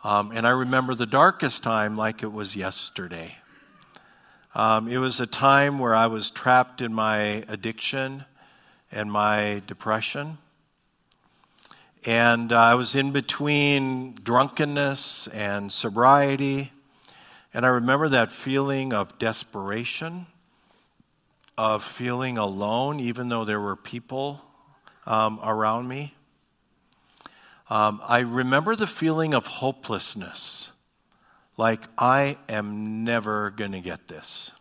Um, 0.03 0.31
and 0.31 0.45
I 0.45 0.51
remember 0.51 0.93
the 0.93 1.05
darkest 1.05 1.63
time 1.63 1.97
like 1.97 2.21
it 2.21 2.31
was 2.31 2.55
yesterday. 2.55 3.37
Um, 4.53 4.87
it 4.87 4.97
was 4.97 5.19
a 5.19 5.27
time 5.27 5.79
where 5.79 5.95
I 5.95 6.07
was 6.07 6.29
trapped 6.29 6.81
in 6.81 6.93
my 6.93 7.43
addiction 7.47 8.25
and 8.91 9.11
my 9.11 9.61
depression. 9.67 10.37
And 12.05 12.53
uh, 12.53 12.59
I 12.59 12.75
was 12.75 12.95
in 12.95 13.11
between 13.11 14.13
drunkenness 14.23 15.27
and 15.27 15.71
sobriety. 15.71 16.71
And 17.53 17.65
I 17.65 17.69
remember 17.69 18.07
that 18.09 18.31
feeling 18.31 18.93
of 18.93 19.17
desperation, 19.19 20.27
of 21.57 21.83
feeling 21.83 22.37
alone, 22.37 22.99
even 22.99 23.29
though 23.29 23.45
there 23.45 23.59
were 23.59 23.75
people 23.75 24.41
um, 25.05 25.39
around 25.43 25.87
me. 25.87 26.13
Um, 27.69 28.01
I 28.03 28.19
remember 28.19 28.75
the 28.75 28.87
feeling 28.87 29.33
of 29.33 29.45
hopelessness, 29.45 30.71
like 31.57 31.83
I 31.97 32.37
am 32.47 33.03
never 33.03 33.49
going 33.49 33.73
to 33.73 33.81
get 33.81 34.07
this. 34.07 34.51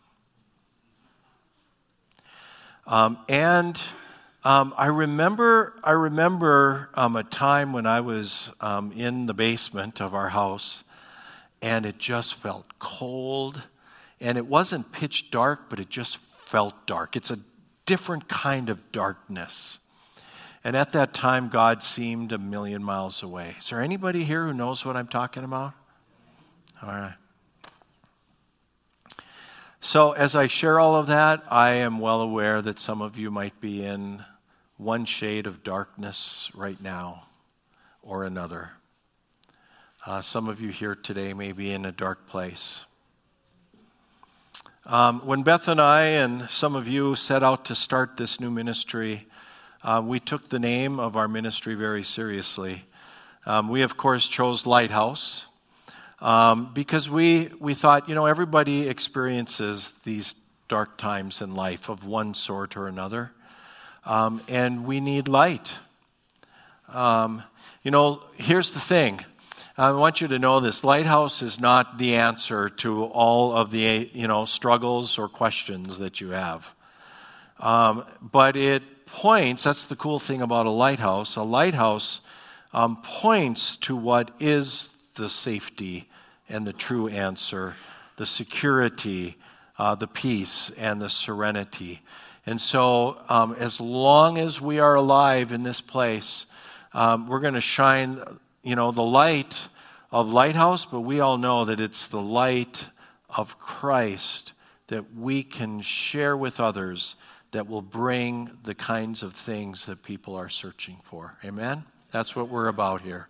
Um, 2.85 3.19
and 3.29 3.81
um, 4.43 4.75
I 4.77 4.89
remember, 4.89 5.75
I 5.85 5.93
remember 5.93 6.91
um, 6.95 7.15
a 7.15 7.23
time 7.23 7.73
when 7.73 7.87
I 7.87 8.01
was 8.01 8.53
um, 8.61 8.93
in 8.93 9.27
the 9.27 9.35
basement 9.35 10.01
of 10.01 10.15
our 10.15 10.31
house, 10.31 10.83
and 11.63 11.87
it 11.87 11.99
just 11.99 12.35
felt 12.35 12.67
cold, 12.81 13.63
and 14.21 14.37
it 14.37 14.47
wasn't 14.47 14.91
pitch 14.91 15.31
dark, 15.31 15.71
but 15.71 15.79
it 15.79 15.91
just 15.91 16.19
felt 16.45 16.87
dark. 16.87 17.15
It's 17.15 17.31
a 17.31 17.39
different 17.87 18.29
kind 18.29 18.69
of 18.69 18.91
darkness. 18.91 19.79
And 20.67 20.75
at 20.75 20.91
that 20.95 21.15
time, 21.15 21.49
God 21.49 21.81
seemed 21.81 22.33
a 22.33 22.39
million 22.39 22.83
miles 22.83 23.23
away. 23.23 23.55
Is 23.57 23.71
there 23.71 23.81
anybody 23.81 24.25
here 24.25 24.47
who 24.47 24.53
knows 24.53 24.85
what 24.85 24.97
I'm 24.97 25.07
talking 25.07 25.45
about? 25.45 25.75
All 26.83 26.89
right. 26.89 27.15
So, 29.81 30.11
as 30.11 30.35
I 30.35 30.49
share 30.49 30.81
all 30.81 30.97
of 30.97 31.07
that, 31.07 31.45
I 31.49 31.75
am 31.75 32.01
well 32.01 32.21
aware 32.21 32.63
that 32.63 32.81
some 32.81 33.01
of 33.01 33.17
you 33.17 33.31
might 33.31 33.61
be 33.61 33.85
in 33.85 34.25
one 34.77 35.05
shade 35.05 35.47
of 35.47 35.63
darkness 35.63 36.51
right 36.53 36.83
now 36.83 37.29
or 38.03 38.25
another. 38.25 38.73
Uh, 40.05 40.21
some 40.21 40.49
of 40.49 40.61
you 40.61 40.71
here 40.71 40.97
today 40.97 41.33
may 41.33 41.53
be 41.53 41.71
in 41.71 41.85
a 41.85 41.93
dark 41.93 42.27
place. 42.27 42.87
Um, 44.85 45.21
when 45.21 45.45
Beth 45.45 45.69
and 45.69 45.81
I 45.81 46.07
and 46.07 46.51
some 46.51 46.75
of 46.75 46.89
you 46.89 47.15
set 47.15 47.45
out 47.45 47.67
to 47.67 47.77
start 47.77 48.17
this 48.17 48.41
new 48.41 48.51
ministry, 48.51 49.29
uh, 49.87 50.03
we 50.05 50.19
took 50.19 50.49
the 50.49 50.59
name 50.59 50.99
of 50.99 51.17
our 51.17 51.29
ministry 51.29 51.77
very 51.77 52.03
seriously. 52.03 52.85
Um, 53.47 53.69
we, 53.69 53.83
of 53.83 53.97
course, 53.97 54.27
chose 54.27 54.67
Lighthouse 54.67 55.47
um, 56.21 56.73
because 56.75 57.09
we, 57.09 57.51
we 57.61 57.73
thought, 57.73 58.09
you 58.09 58.17
know, 58.17 58.27
everybody 58.27 58.89
experiences 58.89 59.95
these 60.03 60.35
dark 60.67 60.99
times 60.99 61.41
in 61.41 61.55
life 61.55 61.89
of 61.89 62.05
one 62.05 62.35
sort 62.35 62.77
or 62.77 62.89
another. 62.89 63.31
Um, 64.05 64.43
and 64.49 64.85
we 64.87 64.99
need 64.99 65.29
light. 65.29 65.79
Um, 66.89 67.45
you 67.85 67.93
know, 67.93 68.25
here's 68.35 68.73
the 68.73 68.81
thing. 68.81 69.21
I 69.79 69.93
want 69.93 70.21
you 70.21 70.27
to 70.27 70.39
know 70.41 70.59
this 70.59 70.83
lighthouse 70.83 71.43
is 71.43 71.61
not 71.61 71.99
the 71.99 72.17
answer 72.17 72.69
to 72.71 73.05
all 73.05 73.53
of 73.53 73.71
the 73.71 74.11
you 74.13 74.27
know 74.27 74.47
struggles 74.47 75.17
or 75.19 75.29
questions 75.29 75.99
that 75.99 76.21
you 76.21 76.31
have, 76.31 76.75
um, 77.61 78.07
but 78.23 78.57
it 78.57 78.83
points. 79.07 79.65
That's 79.65 79.87
the 79.87 79.97
cool 79.97 80.19
thing 80.19 80.43
about 80.43 80.67
a 80.67 80.71
lighthouse. 80.71 81.37
A 81.37 81.43
lighthouse 81.43 82.21
um, 82.73 82.99
points 83.03 83.77
to 83.77 83.97
what 83.97 84.31
is 84.39 84.91
the 85.15 85.29
safety 85.29 86.09
and 86.49 86.67
the 86.67 86.73
true 86.73 87.09
answer, 87.09 87.75
the 88.17 88.27
security, 88.27 89.37
uh, 89.79 89.95
the 89.95 90.07
peace, 90.07 90.71
and 90.77 91.01
the 91.01 91.09
serenity. 91.09 92.03
And 92.45 92.61
so, 92.61 93.21
um, 93.29 93.55
as 93.55 93.81
long 93.81 94.39
as 94.39 94.61
we 94.61 94.79
are 94.79 94.95
alive 94.95 95.53
in 95.53 95.63
this 95.63 95.81
place, 95.81 96.47
um, 96.93 97.27
we're 97.27 97.41
going 97.41 97.55
to 97.55 97.61
shine, 97.61 98.23
you 98.63 98.77
know, 98.77 98.93
the 98.93 99.03
light 99.03 99.69
of 100.13 100.31
Lighthouse, 100.31 100.87
but 100.87 101.01
we 101.01 101.21
all 101.21 101.39
know 101.39 101.65
that 101.65 101.81
it's 101.81 102.09
the 102.09 102.21
light 102.21 102.87
of 103.29 103.59
Christ 103.59 104.53
that 104.87 105.15
we 105.15 105.43
can 105.43 105.81
share 105.81 106.37
with 106.37 106.61
others 106.61 107.17
that 107.57 107.67
will 107.67 107.81
bring 107.81 108.51
the 108.65 108.75
kinds 108.75 109.23
of 109.23 109.33
things 109.33 109.87
that 109.87 110.03
people 110.03 110.35
are 110.35 110.51
searching 110.51 110.99
for. 111.03 111.39
Amen? 111.43 111.85
That's 112.13 112.37
what 112.37 112.51
we're 112.51 112.69
about 112.69 113.01
here. 113.01 113.29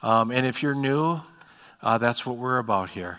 Um, 0.00 0.30
and 0.30 0.46
if 0.46 0.62
you're 0.62 0.76
new, 0.76 1.20
uh, 1.82 1.98
that's 1.98 2.24
what 2.24 2.36
we're 2.36 2.58
about 2.58 2.90
here. 2.90 3.18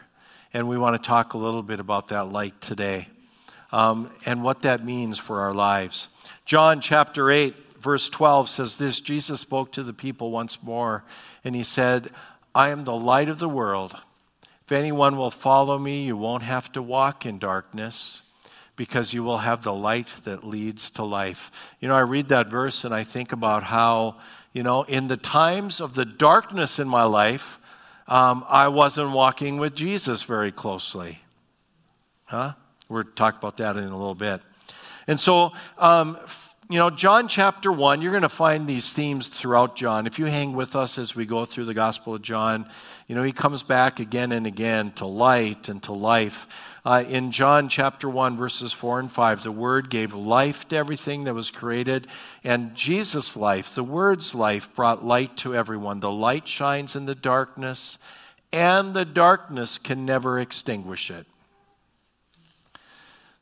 And 0.54 0.70
we 0.70 0.78
want 0.78 0.96
to 0.96 1.06
talk 1.06 1.34
a 1.34 1.38
little 1.38 1.62
bit 1.62 1.82
about 1.82 2.08
that 2.08 2.32
light 2.32 2.62
today 2.62 3.10
um, 3.74 4.10
and 4.26 4.42
what 4.42 4.62
that 4.62 4.86
means 4.86 5.20
for 5.20 5.42
our 5.42 5.54
lives. 5.54 6.08
John 6.46 6.80
chapter 6.80 7.30
8, 7.30 7.78
verse 7.78 8.10
12 8.10 8.48
says 8.48 8.78
this 8.78 9.02
Jesus 9.02 9.42
spoke 9.42 9.74
to 9.74 9.84
the 9.84 9.92
people 9.92 10.32
once 10.32 10.64
more, 10.64 11.04
and 11.44 11.54
he 11.54 11.64
said, 11.64 12.12
I 12.56 12.70
am 12.70 12.86
the 12.86 12.96
light 12.96 13.28
of 13.28 13.40
the 13.40 13.50
world. 13.50 13.94
If 14.64 14.72
anyone 14.72 15.18
will 15.18 15.32
follow 15.32 15.78
me, 15.78 16.04
you 16.04 16.16
won't 16.16 16.44
have 16.44 16.72
to 16.72 16.82
walk 16.82 17.26
in 17.26 17.40
darkness 17.40 18.22
because 18.80 19.14
you 19.14 19.24
will 19.24 19.40
have 19.40 19.62
the 19.62 19.74
light 19.74 20.08
that 20.24 20.42
leads 20.42 20.90
to 20.90 21.04
life. 21.04 21.52
You 21.82 21.90
know, 21.90 21.96
I 21.96 22.00
read 22.00 22.30
that 22.30 22.48
verse 22.48 22.86
and 22.86 22.96
I 22.96 23.04
think 23.04 23.34
about 23.34 23.64
how, 23.64 24.16
you 24.54 24.64
know, 24.64 24.84
in 24.84 25.08
the 25.08 25.18
times 25.18 25.82
of 25.82 25.96
the 25.96 26.06
darkness 26.06 26.80
in 26.80 26.88
my 26.88 27.04
life, 27.04 27.60
um, 28.08 28.46
I 28.48 28.70
wasn't 28.70 29.12
walking 29.12 29.58
with 29.58 29.76
Jesus 29.76 30.24
very 30.24 30.54
closely. 30.54 31.20
Huh? 32.24 32.54
We'll 32.88 33.04
talk 33.04 33.38
about 33.38 33.58
that 33.58 33.76
in 33.76 33.84
a 33.84 33.98
little 33.98 34.16
bit. 34.16 34.40
And 35.08 35.20
so, 35.20 35.52
um, 35.78 36.18
you 36.70 36.80
know, 36.80 36.90
John 36.90 37.28
chapter 37.28 37.74
1, 37.74 38.02
you're 38.02 38.12
going 38.12 38.22
to 38.22 38.30
find 38.30 38.66
these 38.66 38.94
themes 38.94 39.28
throughout 39.28 39.76
John. 39.76 40.08
If 40.08 40.20
you 40.20 40.28
hang 40.28 40.54
with 40.54 40.78
us 40.78 40.98
as 40.98 41.18
we 41.18 41.26
go 41.26 41.44
through 41.44 41.66
the 41.66 41.74
Gospel 41.74 42.16
of 42.16 42.22
John, 42.22 42.70
you 43.10 43.16
know, 43.16 43.24
he 43.24 43.34
comes 43.34 43.62
back 43.62 44.00
again 44.00 44.32
and 44.32 44.48
again 44.48 44.94
to 44.94 45.06
light 45.06 45.68
and 45.68 45.84
to 45.84 45.92
life. 45.92 46.48
Uh, 46.86 47.04
in 47.08 47.32
John 47.32 47.68
chapter 47.68 48.10
1, 48.10 48.38
verses 48.38 48.72
4 48.72 49.02
and 49.02 49.12
5, 49.12 49.44
the 49.44 49.52
Word 49.52 49.90
gave 49.90 50.14
life 50.14 50.68
to 50.70 50.78
everything 50.78 51.26
that 51.26 51.34
was 51.34 51.52
created, 51.52 52.08
and 52.44 52.76
Jesus' 52.76 53.36
life, 53.36 53.76
the 53.76 53.84
Word's 53.84 54.34
life, 54.34 54.74
brought 54.76 55.04
light 55.04 55.36
to 55.38 55.54
everyone. 55.54 56.00
The 56.00 56.12
light 56.12 56.48
shines 56.48 56.96
in 56.96 57.06
the 57.06 57.16
darkness, 57.16 57.98
and 58.54 58.94
the 58.94 59.06
darkness 59.06 59.78
can 59.78 60.06
never 60.06 60.40
extinguish 60.40 61.12
it. 61.12 61.28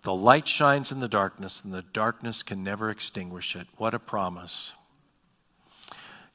The 0.03 0.15
light 0.15 0.47
shines 0.47 0.91
in 0.91 0.99
the 0.99 1.07
darkness, 1.07 1.61
and 1.63 1.73
the 1.73 1.81
darkness 1.81 2.41
can 2.41 2.63
never 2.63 2.89
extinguish 2.89 3.55
it. 3.55 3.67
What 3.77 3.93
a 3.93 3.99
promise. 3.99 4.73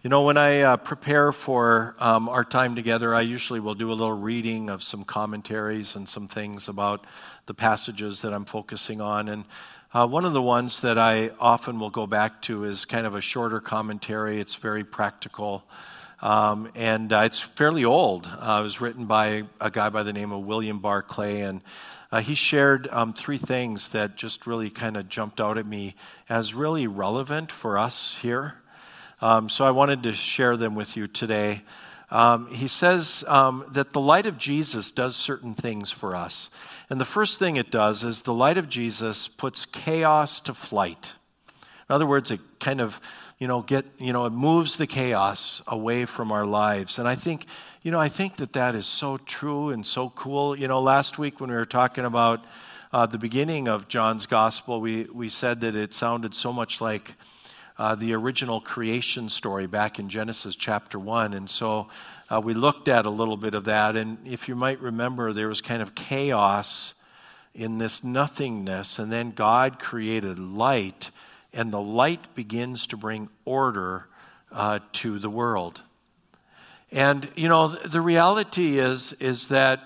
You 0.05 0.11
know, 0.11 0.23
when 0.23 0.37
I 0.37 0.63
uh, 0.63 0.77
prepare 0.79 1.31
for 1.31 1.95
um, 2.01 2.29
our 2.29 2.43
time 2.43 2.75
together, 2.75 3.15
I 3.15 3.21
usually 3.21 3.61
will 3.61 3.77
do 3.77 3.89
a 3.89 3.95
little 3.95 4.13
reading 4.13 4.69
of 4.69 4.83
some 4.83 5.05
commentaries 5.05 5.95
and 5.95 6.09
some 6.09 6.27
things 6.27 6.67
about 6.67 7.07
the 7.47 7.55
passages 7.55 8.23
that 8.23 8.35
I'm 8.35 8.45
focusing 8.45 9.01
on. 9.01 9.29
And 9.29 9.45
uh, 9.95 10.09
one 10.09 10.25
of 10.25 10.33
the 10.33 10.43
ones 10.43 10.81
that 10.81 10.99
I 10.99 11.31
often 11.39 11.79
will 11.79 11.91
go 11.91 12.09
back 12.09 12.43
to 12.43 12.65
is 12.65 12.85
kind 12.85 13.07
of 13.07 13.15
a 13.15 13.21
shorter 13.21 13.61
commentary. 13.61 14.41
It's 14.41 14.57
very 14.57 14.83
practical. 14.83 15.63
Um, 16.21 16.69
and 16.75 17.13
uh, 17.13 17.23
it's 17.27 17.41
fairly 17.41 17.85
old. 17.85 18.27
Uh, 18.27 18.59
it 18.59 18.65
was 18.65 18.81
written 18.81 19.07
by 19.07 19.45
a 19.61 19.71
guy 19.71 19.89
by 19.89 20.03
the 20.03 20.13
name 20.13 20.33
of 20.33 20.45
William 20.45 20.81
Barclay. 20.81 21.43
And 21.43 21.61
uh, 22.11 22.23
he 22.23 22.35
shared 22.35 22.89
um, 22.91 23.13
three 23.13 23.39
things 23.39 23.91
that 23.91 24.17
just 24.17 24.49
really 24.49 24.69
kind 24.69 24.97
of 24.97 25.09
jumped 25.09 25.41
out 25.41 25.59
at 25.59 25.67
me 25.67 25.95
as 26.29 26.55
really 26.55 26.89
relevant 26.89 27.53
for 27.53 27.79
us 27.79 28.19
here. 28.21 28.57
Um, 29.23 29.49
so 29.49 29.65
I 29.65 29.71
wanted 29.71 30.03
to 30.03 30.13
share 30.13 30.59
them 30.59 30.75
with 30.75 30.97
you 30.97 31.07
today. 31.07 31.63
Um, 32.11 32.49
he 32.49 32.67
says 32.67 33.25
um, 33.27 33.65
that 33.71 33.95
the 33.95 34.01
light 34.01 34.27
of 34.27 34.37
Jesus 34.37 34.91
does 34.91 35.17
certain 35.17 35.55
things 35.55 35.91
for 35.91 36.15
us. 36.15 36.51
And 36.91 37.01
the 37.01 37.07
first 37.07 37.39
thing 37.39 37.57
it 37.57 37.71
does 37.71 38.05
is 38.05 38.23
the 38.23 38.35
light 38.35 38.59
of 38.59 38.69
Jesus 38.69 39.29
puts 39.29 39.65
chaos 39.65 40.41
to 40.41 40.53
flight. 40.53 41.15
In 41.89 41.95
other 41.95 42.07
words, 42.07 42.31
it 42.31 42.41
kind 42.61 42.81
of, 42.81 43.01
you 43.39 43.47
know, 43.47 43.63
get, 43.63 43.87
you 43.97 44.13
know, 44.13 44.27
it 44.27 44.33
moves 44.33 44.77
the 44.77 44.87
chaos 44.87 45.63
away 45.67 46.05
from 46.05 46.31
our 46.31 46.45
lives. 46.45 46.99
And 46.99 47.09
I 47.09 47.15
think 47.15 47.47
you 47.85 47.91
know, 47.91 47.99
I 47.99 48.09
think 48.09 48.37
that 48.37 48.53
that 48.53 48.77
is 48.77 48.87
so 48.87 49.17
true 49.17 49.71
and 49.71 49.85
so 49.85 50.11
cool. 50.11 50.57
You 50.57 50.69
know, 50.69 50.81
last 50.81 51.19
week 51.19 51.41
when 51.41 51.51
we 51.51 51.57
were 51.57 51.67
talking 51.67 52.05
about 52.05 52.45
uh, 52.93 53.07
the 53.07 53.19
beginning 53.19 53.67
of 53.67 53.89
John's 53.89 54.27
gospel, 54.27 54.81
we, 54.81 55.09
we 55.13 55.29
said 55.29 55.63
that 55.63 55.75
it 55.75 55.93
sounded 55.93 56.33
so 56.37 56.53
much 56.53 56.81
like 56.81 57.15
uh, 57.79 57.95
the 57.95 58.15
original 58.15 58.61
creation 58.61 59.29
story 59.29 59.67
back 59.67 59.99
in 59.99 60.09
Genesis 60.09 60.57
chapter 60.57 60.99
1. 60.99 61.35
And 61.35 61.49
so 61.49 61.89
uh, 62.31 62.41
we 62.41 62.55
looked 62.55 62.89
at 62.89 63.07
a 63.07 63.11
little 63.11 63.37
bit 63.37 63.55
of 63.55 63.65
that. 63.65 63.97
And 63.97 64.19
if 64.27 64.49
you 64.49 64.55
might 64.55 64.81
remember, 64.81 65.33
there 65.33 65.49
was 65.49 65.61
kind 65.61 65.83
of 65.83 65.95
chaos 65.95 66.95
in 67.55 67.79
this 67.79 68.05
nothingness. 68.05 68.99
And 68.99 69.13
then 69.13 69.33
God 69.33 69.79
created 69.79 70.39
light 70.39 71.11
and 71.53 71.73
the 71.73 71.81
light 71.81 72.35
begins 72.35 72.87
to 72.89 72.97
bring 72.97 73.29
order 73.45 74.07
uh, 74.51 74.79
to 74.93 75.19
the 75.19 75.31
world. 75.31 75.83
And, 76.91 77.29
you 77.37 77.49
know, 77.49 77.69
the 77.69 78.01
reality 78.01 78.79
is, 78.79 79.13
is 79.15 79.49
that 79.49 79.81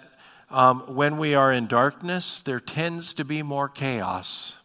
um, 0.51 0.81
when 0.95 1.19
we 1.19 1.35
are 1.35 1.53
in 1.53 1.67
darkness, 1.67 2.43
there 2.43 2.61
tends 2.61 3.15
to 3.15 3.25
be 3.25 3.43
more 3.43 3.69
chaos. 3.69 4.57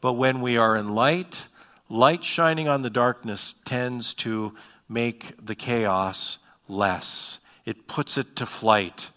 But 0.00 0.14
when 0.14 0.40
we 0.40 0.56
are 0.56 0.76
in 0.76 0.94
light, 0.94 1.48
light 1.88 2.24
shining 2.24 2.68
on 2.68 2.82
the 2.82 2.90
darkness 2.90 3.54
tends 3.64 4.14
to 4.14 4.54
make 4.88 5.34
the 5.44 5.54
chaos 5.54 6.38
less. 6.68 7.38
It 7.64 7.88
puts 7.88 8.16
it 8.18 8.36
to 8.36 8.46
flight, 8.46 9.10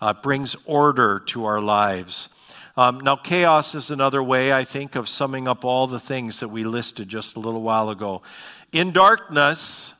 uh, 0.00 0.14
brings 0.14 0.56
order 0.64 1.20
to 1.26 1.44
our 1.44 1.60
lives. 1.60 2.28
Um, 2.76 3.00
now, 3.00 3.16
chaos 3.16 3.74
is 3.74 3.90
another 3.90 4.22
way, 4.22 4.52
I 4.52 4.64
think, 4.64 4.96
of 4.96 5.08
summing 5.08 5.48
up 5.48 5.64
all 5.64 5.86
the 5.86 6.00
things 6.00 6.40
that 6.40 6.48
we 6.48 6.64
listed 6.64 7.08
just 7.08 7.36
a 7.36 7.40
little 7.40 7.62
while 7.62 7.90
ago. 7.90 8.22
In 8.72 8.92
darkness, 8.92 9.92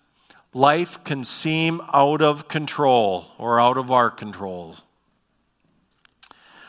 life 0.54 1.02
can 1.04 1.24
seem 1.24 1.80
out 1.92 2.22
of 2.22 2.48
control 2.48 3.26
or 3.38 3.60
out 3.60 3.76
of 3.76 3.90
our 3.90 4.10
control. 4.10 4.76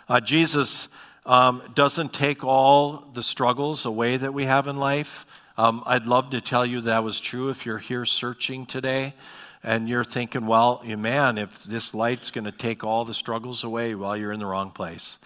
Uh, 0.09 0.19
Jesus 0.19 0.89
um, 1.25 1.61
doesn't 1.75 2.11
take 2.11 2.43
all 2.43 3.09
the 3.13 3.23
struggles 3.23 3.85
away 3.85 4.17
that 4.17 4.33
we 4.33 4.45
have 4.45 4.67
in 4.67 4.77
life. 4.77 5.25
Um, 5.61 5.83
I'd 5.85 6.07
love 6.07 6.31
to 6.31 6.41
tell 6.41 6.65
you 6.65 6.81
that 6.81 7.03
was 7.03 7.19
true 7.19 7.49
if 7.49 7.67
you're 7.67 7.77
here 7.77 8.03
searching 8.03 8.65
today 8.65 9.13
and 9.61 9.87
you're 9.87 10.03
thinking, 10.03 10.47
well, 10.47 10.81
man, 10.83 11.37
if 11.37 11.63
this 11.65 11.93
light's 11.93 12.31
going 12.31 12.45
to 12.45 12.51
take 12.51 12.83
all 12.83 13.05
the 13.05 13.13
struggles 13.13 13.63
away, 13.63 13.93
well, 13.93 14.17
you're 14.17 14.31
in 14.31 14.39
the 14.39 14.47
wrong 14.47 14.71
place. 14.71 15.19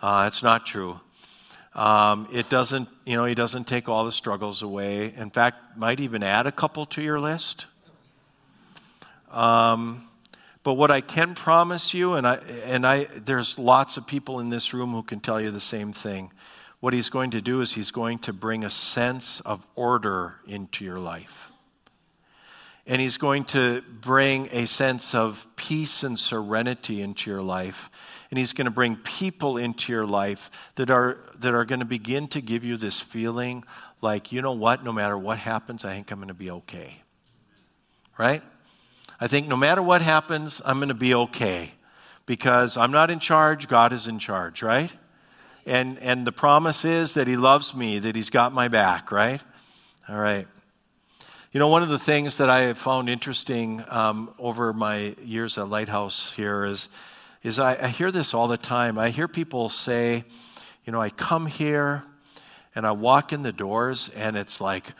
Uh, 0.00 0.24
it's 0.28 0.42
not 0.42 0.64
true. 0.64 0.98
Um, 1.74 2.26
it 2.32 2.48
doesn't, 2.48 2.88
you 3.04 3.16
know, 3.16 3.26
he 3.26 3.34
doesn't 3.34 3.64
take 3.64 3.86
all 3.86 4.06
the 4.06 4.12
struggles 4.12 4.62
away. 4.62 5.12
In 5.14 5.28
fact, 5.28 5.76
might 5.76 6.00
even 6.00 6.22
add 6.22 6.46
a 6.46 6.52
couple 6.52 6.86
to 6.86 7.02
your 7.02 7.20
list. 7.20 7.66
Um, 9.30 10.08
but 10.64 10.72
what 10.72 10.90
I 10.90 11.02
can 11.02 11.34
promise 11.34 11.92
you, 11.92 12.14
and 12.14 12.26
I, 12.26 12.36
and 12.64 12.86
I, 12.86 13.04
there's 13.04 13.58
lots 13.58 13.98
of 13.98 14.06
people 14.06 14.40
in 14.40 14.48
this 14.48 14.72
room 14.72 14.92
who 14.92 15.02
can 15.02 15.20
tell 15.20 15.38
you 15.38 15.50
the 15.50 15.60
same 15.60 15.92
thing. 15.92 16.30
What 16.82 16.94
he's 16.94 17.10
going 17.10 17.30
to 17.30 17.40
do 17.40 17.60
is 17.60 17.74
he's 17.74 17.92
going 17.92 18.18
to 18.18 18.32
bring 18.32 18.64
a 18.64 18.70
sense 18.70 19.38
of 19.42 19.64
order 19.76 20.40
into 20.48 20.84
your 20.84 20.98
life. 20.98 21.52
And 22.88 23.00
he's 23.00 23.18
going 23.18 23.44
to 23.44 23.82
bring 23.82 24.48
a 24.50 24.66
sense 24.66 25.14
of 25.14 25.46
peace 25.54 26.02
and 26.02 26.18
serenity 26.18 27.00
into 27.00 27.30
your 27.30 27.40
life. 27.40 27.88
And 28.30 28.38
he's 28.38 28.52
going 28.52 28.64
to 28.64 28.72
bring 28.72 28.96
people 28.96 29.58
into 29.58 29.92
your 29.92 30.04
life 30.04 30.50
that 30.74 30.90
are, 30.90 31.18
that 31.38 31.54
are 31.54 31.64
going 31.64 31.78
to 31.78 31.86
begin 31.86 32.26
to 32.26 32.40
give 32.40 32.64
you 32.64 32.76
this 32.76 32.98
feeling 32.98 33.62
like, 34.00 34.32
you 34.32 34.42
know 34.42 34.50
what, 34.50 34.82
no 34.82 34.92
matter 34.92 35.16
what 35.16 35.38
happens, 35.38 35.84
I 35.84 35.94
think 35.94 36.10
I'm 36.10 36.18
going 36.18 36.26
to 36.26 36.34
be 36.34 36.50
okay. 36.50 37.00
Right? 38.18 38.42
I 39.20 39.28
think 39.28 39.46
no 39.46 39.56
matter 39.56 39.84
what 39.84 40.02
happens, 40.02 40.60
I'm 40.64 40.78
going 40.78 40.88
to 40.88 40.94
be 40.94 41.14
okay 41.14 41.74
because 42.26 42.76
I'm 42.76 42.90
not 42.90 43.08
in 43.08 43.20
charge, 43.20 43.68
God 43.68 43.92
is 43.92 44.08
in 44.08 44.18
charge, 44.18 44.64
right? 44.64 44.90
And, 45.66 45.98
and 46.00 46.26
the 46.26 46.32
promise 46.32 46.84
is 46.84 47.14
that 47.14 47.26
He 47.28 47.36
loves 47.36 47.74
me, 47.74 47.98
that 48.00 48.16
He's 48.16 48.30
got 48.30 48.52
my 48.52 48.68
back, 48.68 49.12
right? 49.12 49.40
All 50.08 50.18
right. 50.18 50.48
You 51.52 51.60
know, 51.60 51.68
one 51.68 51.82
of 51.82 51.90
the 51.90 51.98
things 51.98 52.38
that 52.38 52.48
I 52.48 52.62
have 52.62 52.78
found 52.78 53.10
interesting 53.10 53.84
um, 53.88 54.34
over 54.38 54.72
my 54.72 55.14
years 55.22 55.58
at 55.58 55.68
Lighthouse 55.68 56.32
here 56.32 56.64
is, 56.64 56.88
is 57.42 57.58
I, 57.58 57.76
I 57.76 57.88
hear 57.88 58.10
this 58.10 58.32
all 58.32 58.48
the 58.48 58.56
time. 58.56 58.98
I 58.98 59.10
hear 59.10 59.28
people 59.28 59.68
say, 59.68 60.24
you 60.86 60.92
know, 60.92 61.00
I 61.00 61.10
come 61.10 61.46
here 61.46 62.04
and 62.74 62.86
I 62.86 62.92
walk 62.92 63.32
in 63.32 63.42
the 63.42 63.52
doors 63.52 64.10
and 64.16 64.36
it's 64.36 64.60
like, 64.60 64.94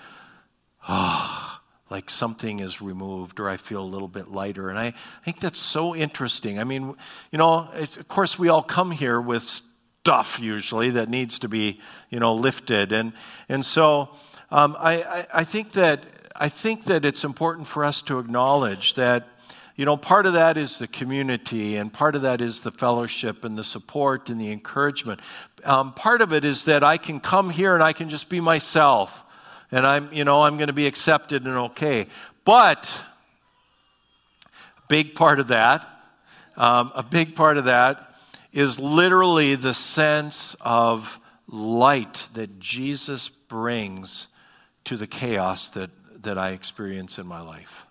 oh, 0.89 1.59
like 1.89 2.11
something 2.11 2.61
is 2.61 2.81
removed 2.83 3.41
or 3.41 3.49
I 3.49 3.57
feel 3.57 3.83
a 3.83 3.85
little 3.85 4.09
bit 4.09 4.31
lighter. 4.31 4.71
And 4.71 4.79
I, 4.79 4.87
I 4.87 5.25
think 5.25 5.41
that's 5.41 5.59
so 5.59 5.97
interesting. 5.97 6.59
I 6.59 6.65
mean, 6.65 6.95
you 7.31 7.39
know, 7.39 7.69
of 7.75 8.09
course, 8.09 8.39
we 8.39 8.49
all 8.49 8.63
come 8.63 8.91
here 8.91 9.21
with 9.21 9.63
stuff 10.03 10.41
usually 10.41 10.91
that 10.91 11.09
needs 11.09 11.39
to 11.39 11.49
be, 11.49 11.81
you 12.11 12.19
know, 12.19 12.35
lifted. 12.35 12.91
And, 12.91 13.13
and 13.49 13.65
so 13.65 14.11
um, 14.51 14.75
I, 14.77 15.01
I, 15.01 15.27
I, 15.33 15.45
think 15.45 15.71
that, 15.73 16.03
I 16.35 16.49
think 16.49 16.87
that 16.87 17.05
it's 17.05 17.23
important 17.23 17.69
for 17.69 17.85
us 17.85 18.03
to 18.03 18.19
acknowledge 18.19 18.95
that. 18.95 19.29
You 19.75 19.87
know, 19.87 19.97
part 19.97 20.27
of 20.27 20.35
that 20.35 20.59
is 20.59 20.77
the 20.77 20.87
community, 20.87 21.77
and 21.77 21.91
part 21.91 22.15
of 22.15 22.23
that 22.23 22.43
is 22.43 22.61
the 22.61 22.71
fellowship 22.71 23.43
and 23.43 23.57
the 23.57 23.65
support 23.65 24.29
and 24.29 24.39
the 24.39 24.53
encouragement. 24.53 25.21
Um, 25.65 25.95
part 25.95 26.21
of 26.21 26.35
it 26.35 26.45
is 26.45 26.65
that 26.65 26.85
I 26.85 26.99
can 26.99 27.21
come 27.21 27.49
here 27.49 27.73
and 27.73 27.83
I 27.83 27.95
can 27.95 28.11
just 28.11 28.29
be 28.29 28.39
myself 28.39 29.25
and 29.71 29.87
I'm, 29.87 30.13
you 30.13 30.25
know, 30.25 30.43
I'm 30.43 30.59
going 30.59 30.67
to 30.67 30.75
be 30.75 30.87
accepted 30.87 31.47
and 31.47 31.57
okay. 31.57 32.07
But 32.45 32.87
a 34.77 34.83
big 34.89 35.15
part 35.15 35.41
of 35.41 35.49
that, 35.49 35.89
um, 36.59 36.93
a 36.95 37.03
big 37.03 37.35
part 37.35 37.57
of 37.57 37.65
that 37.65 38.12
is 38.53 38.79
literally 38.79 39.55
the 39.55 39.75
sense 39.75 40.55
of 40.61 41.19
light 41.49 42.29
that 42.35 42.59
Jesus 42.59 43.29
brings 43.29 44.29
to 44.85 44.97
the 44.97 45.07
chaos 45.07 45.69
that, 45.71 45.91
that 46.23 46.39
I 46.39 46.51
experience 46.51 47.19
in 47.19 47.27
my 47.27 47.41
life. 47.41 47.87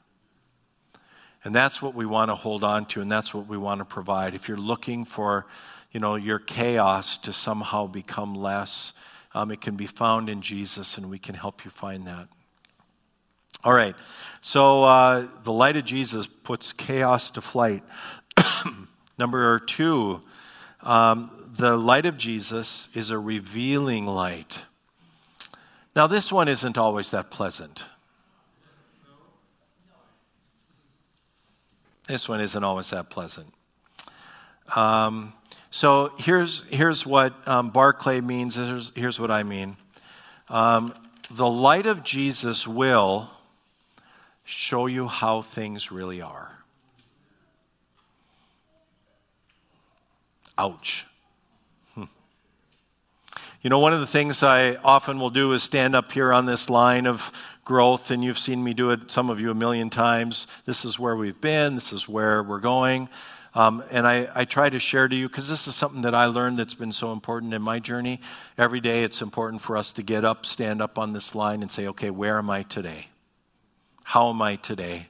And 1.44 1.56
that's 1.56 1.82
what 1.82 1.96
we 1.96 2.06
want 2.06 2.30
to 2.30 2.36
hold 2.36 2.64
on 2.64 2.86
to, 2.88 3.02
and 3.02 3.12
that's 3.12 3.34
what 3.34 3.48
we 3.48 3.58
want 3.58 3.80
to 3.80 3.86
provide. 3.86 4.36
If 4.36 4.48
you're 4.48 4.58
looking 4.58 5.06
for, 5.06 5.48
you 5.92 6.00
know, 6.00 6.16
your 6.16 6.38
chaos 6.38 7.18
to 7.20 7.34
somehow 7.34 7.88
become 7.88 8.36
less, 8.36 8.94
um, 9.34 9.50
it 9.50 9.62
can 9.62 9.76
be 9.76 9.88
found 9.88 10.30
in 10.30 10.42
Jesus, 10.42 10.98
and 10.98 11.10
we 11.10 11.18
can 11.18 11.34
help 11.34 11.66
you 11.66 11.72
find 11.72 12.06
that. 12.06 12.28
All 13.64 13.74
right, 13.74 13.96
so 14.42 14.84
uh, 14.84 15.28
the 15.44 15.52
light 15.52 15.78
of 15.78 15.86
Jesus 15.86 16.28
puts 16.28 16.74
chaos 16.74 17.32
to 17.32 17.42
flight. 17.42 17.84
Number 19.18 19.60
two, 19.60 20.22
um, 20.84 21.32
the 21.58 21.78
light 21.78 22.06
of 22.06 22.18
Jesus 22.18 22.90
is 22.94 23.10
a 23.10 23.20
revealing 23.20 24.06
light. 24.06 24.60
Now, 25.96 26.08
this 26.08 26.32
one 26.32 26.48
isn't 26.48 26.78
always 26.78 27.12
that 27.12 27.30
pleasant. 27.30 27.84
This 32.08 32.28
one 32.28 32.42
isn't 32.42 32.64
always 32.64 32.90
that 32.90 33.10
pleasant. 33.10 33.54
Um, 34.76 35.34
so 35.70 36.14
here's, 36.18 36.64
here's 36.70 37.06
what 37.06 37.34
um, 37.48 37.70
Barclay 37.70 38.22
means. 38.22 38.56
Here's, 38.56 38.92
here's 38.96 39.20
what 39.20 39.32
I 39.32 39.44
mean. 39.44 39.78
Um, 40.50 40.94
the 41.30 41.48
light 41.48 41.86
of 41.86 42.04
Jesus 42.04 42.68
will 42.68 43.30
show 44.44 44.88
you 44.88 45.08
how 45.08 45.42
things 45.42 45.92
really 45.92 46.22
are. 46.22 46.61
Ouch. 50.62 51.08
Hmm. 51.96 52.04
You 53.64 53.72
know, 53.72 53.80
one 53.80 53.94
of 53.94 54.00
the 54.00 54.06
things 54.06 54.44
I 54.44 54.76
often 54.76 55.20
will 55.20 55.32
do 55.32 55.54
is 55.54 55.64
stand 55.64 55.96
up 55.96 56.12
here 56.12 56.32
on 56.32 56.46
this 56.46 56.70
line 56.70 57.08
of 57.08 57.32
growth, 57.66 58.12
and 58.12 58.24
you've 58.24 58.38
seen 58.38 58.64
me 58.64 58.76
do 58.76 58.92
it, 58.92 59.10
some 59.10 59.32
of 59.32 59.40
you, 59.40 59.50
a 59.50 59.56
million 59.56 59.90
times. 59.90 60.46
This 60.68 60.86
is 60.86 61.00
where 61.00 61.16
we've 61.16 61.42
been, 61.42 61.74
this 61.74 61.92
is 61.92 62.08
where 62.08 62.44
we're 62.44 62.60
going. 62.60 63.10
Um, 63.56 63.84
and 63.90 64.06
I, 64.06 64.30
I 64.36 64.46
try 64.46 64.70
to 64.70 64.78
share 64.78 65.08
to 65.08 65.16
you 65.16 65.28
because 65.28 65.50
this 65.50 65.68
is 65.68 65.74
something 65.74 66.04
that 66.04 66.14
I 66.14 66.28
learned 66.28 66.60
that's 66.60 66.76
been 66.76 66.94
so 66.94 67.12
important 67.12 67.56
in 67.56 67.64
my 67.64 67.80
journey. 67.80 68.22
Every 68.56 68.82
day 68.82 69.04
it's 69.04 69.24
important 69.24 69.64
for 69.64 69.76
us 69.76 69.92
to 69.94 70.04
get 70.04 70.24
up, 70.24 70.46
stand 70.46 70.80
up 70.80 71.00
on 71.00 71.14
this 71.14 71.34
line, 71.34 71.64
and 71.64 71.72
say, 71.72 71.88
okay, 71.88 72.12
where 72.12 72.38
am 72.38 72.52
I 72.52 72.62
today? 72.62 73.08
How 74.04 74.30
am 74.30 74.44
I 74.44 74.58
today? 74.58 75.08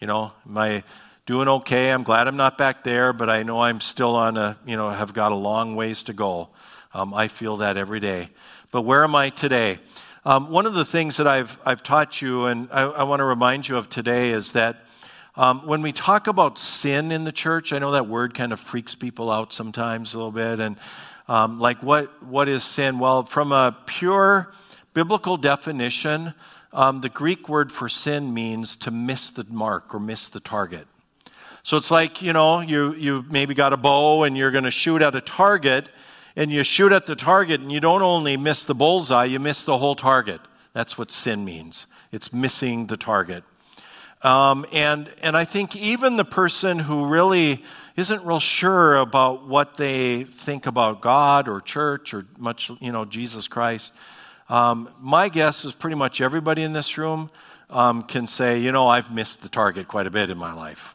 You 0.00 0.06
know, 0.06 0.32
I 0.54 0.84
doing 1.26 1.48
okay? 1.48 1.90
I'm 1.90 2.04
glad 2.04 2.28
I'm 2.28 2.36
not 2.36 2.56
back 2.56 2.84
there, 2.84 3.12
but 3.12 3.28
I 3.28 3.42
know 3.42 3.60
I'm 3.60 3.80
still 3.80 4.14
on 4.14 4.36
a, 4.36 4.56
you 4.64 4.76
know, 4.76 4.88
have 4.88 5.12
got 5.12 5.32
a 5.32 5.34
long 5.34 5.74
ways 5.74 6.04
to 6.04 6.12
go. 6.12 6.50
Um, 6.94 7.12
I 7.12 7.26
feel 7.26 7.56
that 7.58 7.76
every 7.76 7.98
day. 7.98 8.30
But 8.70 8.82
where 8.82 9.02
am 9.02 9.16
I 9.16 9.30
today? 9.30 9.80
Um, 10.24 10.50
one 10.50 10.66
of 10.66 10.74
the 10.74 10.84
things 10.84 11.16
that 11.16 11.26
I've, 11.26 11.58
I've 11.66 11.82
taught 11.82 12.22
you, 12.22 12.46
and 12.46 12.68
I, 12.70 12.82
I 12.82 13.02
want 13.02 13.20
to 13.20 13.24
remind 13.24 13.68
you 13.68 13.76
of 13.76 13.88
today, 13.88 14.30
is 14.30 14.52
that 14.52 14.86
um, 15.34 15.66
when 15.66 15.82
we 15.82 15.90
talk 15.90 16.28
about 16.28 16.60
sin 16.60 17.10
in 17.10 17.24
the 17.24 17.32
church, 17.32 17.72
I 17.72 17.80
know 17.80 17.90
that 17.90 18.06
word 18.06 18.32
kind 18.32 18.52
of 18.52 18.60
freaks 18.60 18.94
people 18.94 19.28
out 19.28 19.52
sometimes 19.52 20.14
a 20.14 20.18
little 20.18 20.32
bit. 20.32 20.60
And 20.60 20.76
um, 21.26 21.58
like, 21.58 21.82
what, 21.82 22.22
what 22.22 22.48
is 22.48 22.62
sin? 22.62 23.00
Well, 23.00 23.24
from 23.24 23.50
a 23.50 23.76
pure 23.86 24.52
biblical 24.94 25.36
definition, 25.36 26.34
um, 26.72 27.00
the 27.00 27.08
Greek 27.08 27.48
word 27.48 27.72
for 27.72 27.88
sin 27.88 28.32
means 28.32 28.76
to 28.76 28.92
miss 28.92 29.30
the 29.30 29.44
mark 29.50 29.92
or 29.92 29.98
miss 29.98 30.28
the 30.28 30.40
target. 30.40 30.86
So 31.66 31.76
it's 31.76 31.90
like, 31.90 32.22
you 32.22 32.32
know, 32.32 32.60
you, 32.60 32.94
you 32.94 33.24
maybe 33.28 33.52
got 33.52 33.72
a 33.72 33.76
bow 33.76 34.22
and 34.22 34.36
you're 34.36 34.52
going 34.52 34.62
to 34.62 34.70
shoot 34.70 35.02
at 35.02 35.16
a 35.16 35.20
target, 35.20 35.88
and 36.36 36.52
you 36.52 36.62
shoot 36.62 36.92
at 36.92 37.06
the 37.06 37.16
target, 37.16 37.60
and 37.60 37.72
you 37.72 37.80
don't 37.80 38.02
only 38.02 38.36
miss 38.36 38.62
the 38.62 38.74
bullseye, 38.76 39.24
you 39.24 39.40
miss 39.40 39.64
the 39.64 39.76
whole 39.76 39.96
target. 39.96 40.40
That's 40.74 40.96
what 40.96 41.10
sin 41.10 41.44
means. 41.44 41.88
It's 42.12 42.32
missing 42.32 42.86
the 42.86 42.96
target. 42.96 43.42
Um, 44.22 44.64
and, 44.72 45.10
and 45.22 45.36
I 45.36 45.44
think 45.44 45.74
even 45.74 46.16
the 46.16 46.24
person 46.24 46.78
who 46.78 47.06
really 47.06 47.64
isn't 47.96 48.24
real 48.24 48.38
sure 48.38 48.94
about 48.94 49.48
what 49.48 49.76
they 49.76 50.22
think 50.22 50.66
about 50.66 51.00
God 51.00 51.48
or 51.48 51.60
church 51.60 52.14
or 52.14 52.26
much, 52.38 52.70
you 52.78 52.92
know, 52.92 53.04
Jesus 53.04 53.48
Christ, 53.48 53.92
Um, 54.48 54.88
my 55.00 55.28
guess 55.28 55.64
is 55.64 55.72
pretty 55.72 55.96
much 55.96 56.20
everybody 56.20 56.62
in 56.62 56.72
this 56.72 56.96
room 56.96 57.28
um, 57.70 58.02
can 58.04 58.28
say, 58.28 58.60
you 58.60 58.70
know, 58.70 58.86
I've 58.86 59.12
missed 59.12 59.42
the 59.42 59.48
target 59.48 59.88
quite 59.88 60.06
a 60.06 60.10
bit 60.12 60.30
in 60.30 60.38
my 60.38 60.52
life. 60.52 60.92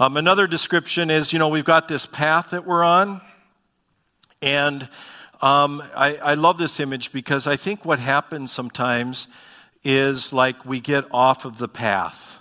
Um, 0.00 0.16
another 0.16 0.46
description 0.46 1.10
is, 1.10 1.30
you 1.30 1.38
know, 1.38 1.48
we've 1.48 1.62
got 1.62 1.86
this 1.86 2.06
path 2.06 2.52
that 2.52 2.66
we're 2.66 2.82
on, 2.82 3.20
and 4.40 4.88
um, 5.42 5.82
I, 5.94 6.16
I 6.22 6.34
love 6.36 6.56
this 6.56 6.80
image 6.80 7.12
because 7.12 7.46
I 7.46 7.56
think 7.56 7.84
what 7.84 7.98
happens 7.98 8.50
sometimes 8.50 9.28
is 9.84 10.32
like 10.32 10.64
we 10.64 10.80
get 10.80 11.04
off 11.10 11.44
of 11.44 11.58
the 11.58 11.68
path. 11.68 12.38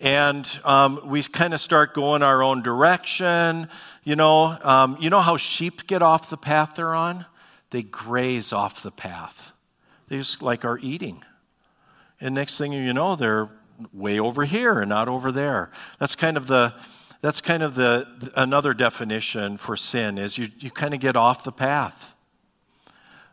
And 0.00 0.48
um, 0.64 1.02
we 1.04 1.22
kind 1.22 1.52
of 1.52 1.60
start 1.60 1.92
going 1.92 2.22
our 2.22 2.42
own 2.42 2.62
direction. 2.62 3.68
You 4.02 4.16
know, 4.16 4.56
um, 4.62 4.96
you 4.98 5.10
know 5.10 5.20
how 5.20 5.36
sheep 5.36 5.86
get 5.86 6.00
off 6.00 6.30
the 6.30 6.38
path 6.38 6.76
they're 6.76 6.94
on? 6.94 7.26
They 7.72 7.82
graze 7.82 8.54
off 8.54 8.82
the 8.82 8.90
path. 8.90 9.52
They 10.08 10.16
just 10.16 10.40
like 10.40 10.64
are 10.64 10.78
eating. 10.78 11.22
And 12.22 12.34
next 12.34 12.56
thing 12.56 12.72
you 12.72 12.94
know, 12.94 13.16
they're 13.16 13.50
way 13.92 14.18
over 14.18 14.44
here 14.44 14.80
and 14.80 14.88
not 14.88 15.08
over 15.08 15.32
there. 15.32 15.70
That's 15.98 16.14
kind 16.14 16.36
of 16.36 16.46
the 16.46 16.74
that's 17.20 17.40
kind 17.40 17.62
of 17.62 17.74
the 17.74 18.30
another 18.36 18.74
definition 18.74 19.56
for 19.56 19.76
sin 19.76 20.18
is 20.18 20.38
you, 20.38 20.48
you 20.58 20.70
kind 20.70 20.94
of 20.94 21.00
get 21.00 21.16
off 21.16 21.44
the 21.44 21.52
path. 21.52 22.14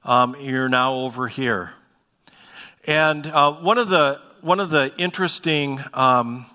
Um, 0.04 0.36
you're 0.40 0.70
now 0.70 0.94
over 0.96 1.28
here. 1.28 1.74
And 2.86 3.28
uh, 3.28 3.54
one 3.54 3.78
of 3.78 3.90
the 3.90 4.20
one 4.42 4.60
of 4.60 4.70
the 4.70 4.94
interesting 4.98 5.80
um, 5.94 6.46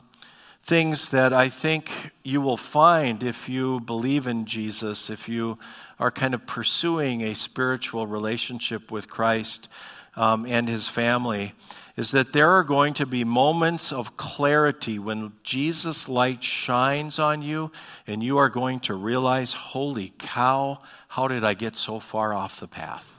things 0.62 1.08
that 1.10 1.32
I 1.32 1.48
think 1.48 1.90
you 2.22 2.42
will 2.42 2.58
find 2.58 3.22
if 3.22 3.48
you 3.48 3.80
believe 3.80 4.26
in 4.26 4.44
Jesus, 4.44 5.08
if 5.08 5.26
you 5.26 5.58
are 5.98 6.10
kind 6.10 6.34
of 6.34 6.46
pursuing 6.46 7.22
a 7.22 7.34
spiritual 7.34 8.06
relationship 8.06 8.90
with 8.90 9.08
Christ 9.08 9.68
um, 10.16 10.44
and 10.44 10.68
His 10.68 10.86
family, 10.86 11.54
is 11.98 12.12
that 12.12 12.32
there 12.32 12.50
are 12.50 12.62
going 12.62 12.94
to 12.94 13.04
be 13.04 13.24
moments 13.24 13.90
of 13.90 14.16
clarity 14.16 15.00
when 15.00 15.32
Jesus' 15.42 16.08
light 16.08 16.44
shines 16.44 17.18
on 17.18 17.42
you, 17.42 17.72
and 18.06 18.22
you 18.22 18.38
are 18.38 18.48
going 18.48 18.78
to 18.78 18.94
realize, 18.94 19.52
holy 19.52 20.12
cow, 20.16 20.78
how 21.08 21.26
did 21.26 21.42
I 21.42 21.54
get 21.54 21.74
so 21.74 21.98
far 21.98 22.32
off 22.32 22.60
the 22.60 22.68
path? 22.68 23.12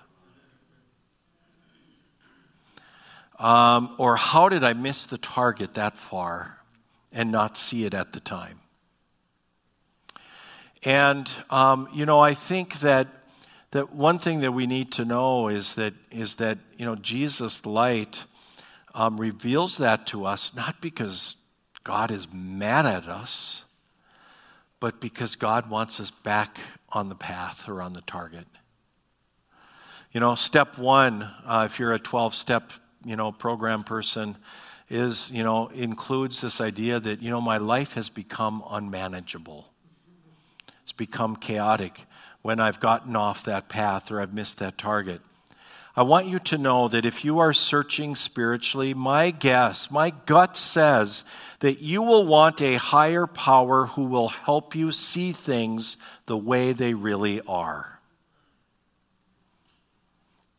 Um, 3.38 3.96
or 3.98 4.15
how 4.15 4.48
did 4.48 4.63
I 4.63 4.72
miss 4.72 5.06
the 5.06 5.18
target 5.18 5.74
that 5.74 5.98
far 5.98 6.60
and 7.12 7.34
not 7.34 7.58
see 7.58 7.84
it 7.84 7.94
at 7.94 8.13
the 8.13 8.22
time? 8.22 8.62
And, 10.86 11.30
um, 11.50 11.89
you 11.94 12.06
know, 12.06 12.22
I 12.22 12.34
think 12.34 12.80
that, 12.80 13.10
that 13.72 13.94
one 13.94 14.20
thing 14.20 14.39
that 14.39 14.54
we 14.54 14.68
need 14.68 14.94
to 14.94 15.04
know 15.04 15.50
is 15.50 15.76
that, 15.76 15.96
is 16.12 16.36
that 16.36 16.60
you 16.78 16.86
know, 16.86 16.96
Jesus' 16.96 17.65
light 17.65 18.24
um, 18.93 19.19
reveals 19.19 19.78
that 19.78 20.08
to 20.08 20.25
us 20.25 20.54
not 20.54 20.82
because 20.82 21.36
God 21.84 22.12
is 22.12 22.28
mad 22.32 22.86
at 22.86 23.08
us, 23.08 23.65
but 24.80 25.02
because 25.02 25.36
God 25.36 25.69
wants 25.69 25.99
us 25.99 26.12
back 26.12 26.60
on 26.89 27.10
the 27.10 27.15
path 27.15 27.67
or 27.67 27.82
on 27.82 27.93
the 27.93 28.02
target. 28.02 28.45
You 30.12 30.19
know, 30.19 30.36
step 30.36 30.78
one, 30.78 31.23
uh, 31.45 31.67
if 31.69 31.80
you're 31.80 31.93
a 31.93 31.99
12 31.99 32.34
step, 32.34 32.71
you 33.06 33.15
know, 33.15 33.32
program 33.32 33.84
person, 33.84 34.38
is, 34.89 35.30
you 35.32 35.43
know, 35.43 35.67
includes 35.67 36.41
this 36.41 36.60
idea 36.60 36.99
that, 36.99 37.21
you 37.21 37.30
know, 37.30 37.41
my 37.41 37.58
life 37.58 37.93
has 37.93 38.10
become 38.10 38.63
unmanageable. 38.69 39.67
It's 40.84 40.91
become 40.91 41.36
chaotic 41.36 42.06
when 42.41 42.60
I've 42.60 42.80
gotten 42.80 43.15
off 43.15 43.43
that 43.43 43.69
path 43.69 44.12
or 44.12 44.19
I've 44.19 44.34
missed 44.34 44.58
that 44.60 44.78
target. 44.78 45.21
I 45.95 46.04
want 46.04 46.28
you 46.28 46.39
to 46.39 46.58
know 46.58 46.88
that 46.88 47.06
if 47.06 47.25
you 47.25 47.39
are 47.39 47.54
searching 47.54 48.15
spiritually, 48.15 48.93
my 48.93 49.32
guess, 49.32 49.89
my 49.89 50.12
gut 50.25 50.56
says 50.56 51.23
that 51.60 51.80
you 51.80 52.02
will 52.02 52.25
want 52.25 52.62
a 52.62 52.75
higher 52.75 53.28
power 53.28 53.88
who 53.88 54.04
will 54.06 54.30
help 54.30 54.75
you 54.75 54.91
see 54.91 55.32
things 55.32 55.97
the 56.25 56.38
way 56.38 56.73
they 56.73 56.93
really 56.93 57.41
are. 57.41 57.99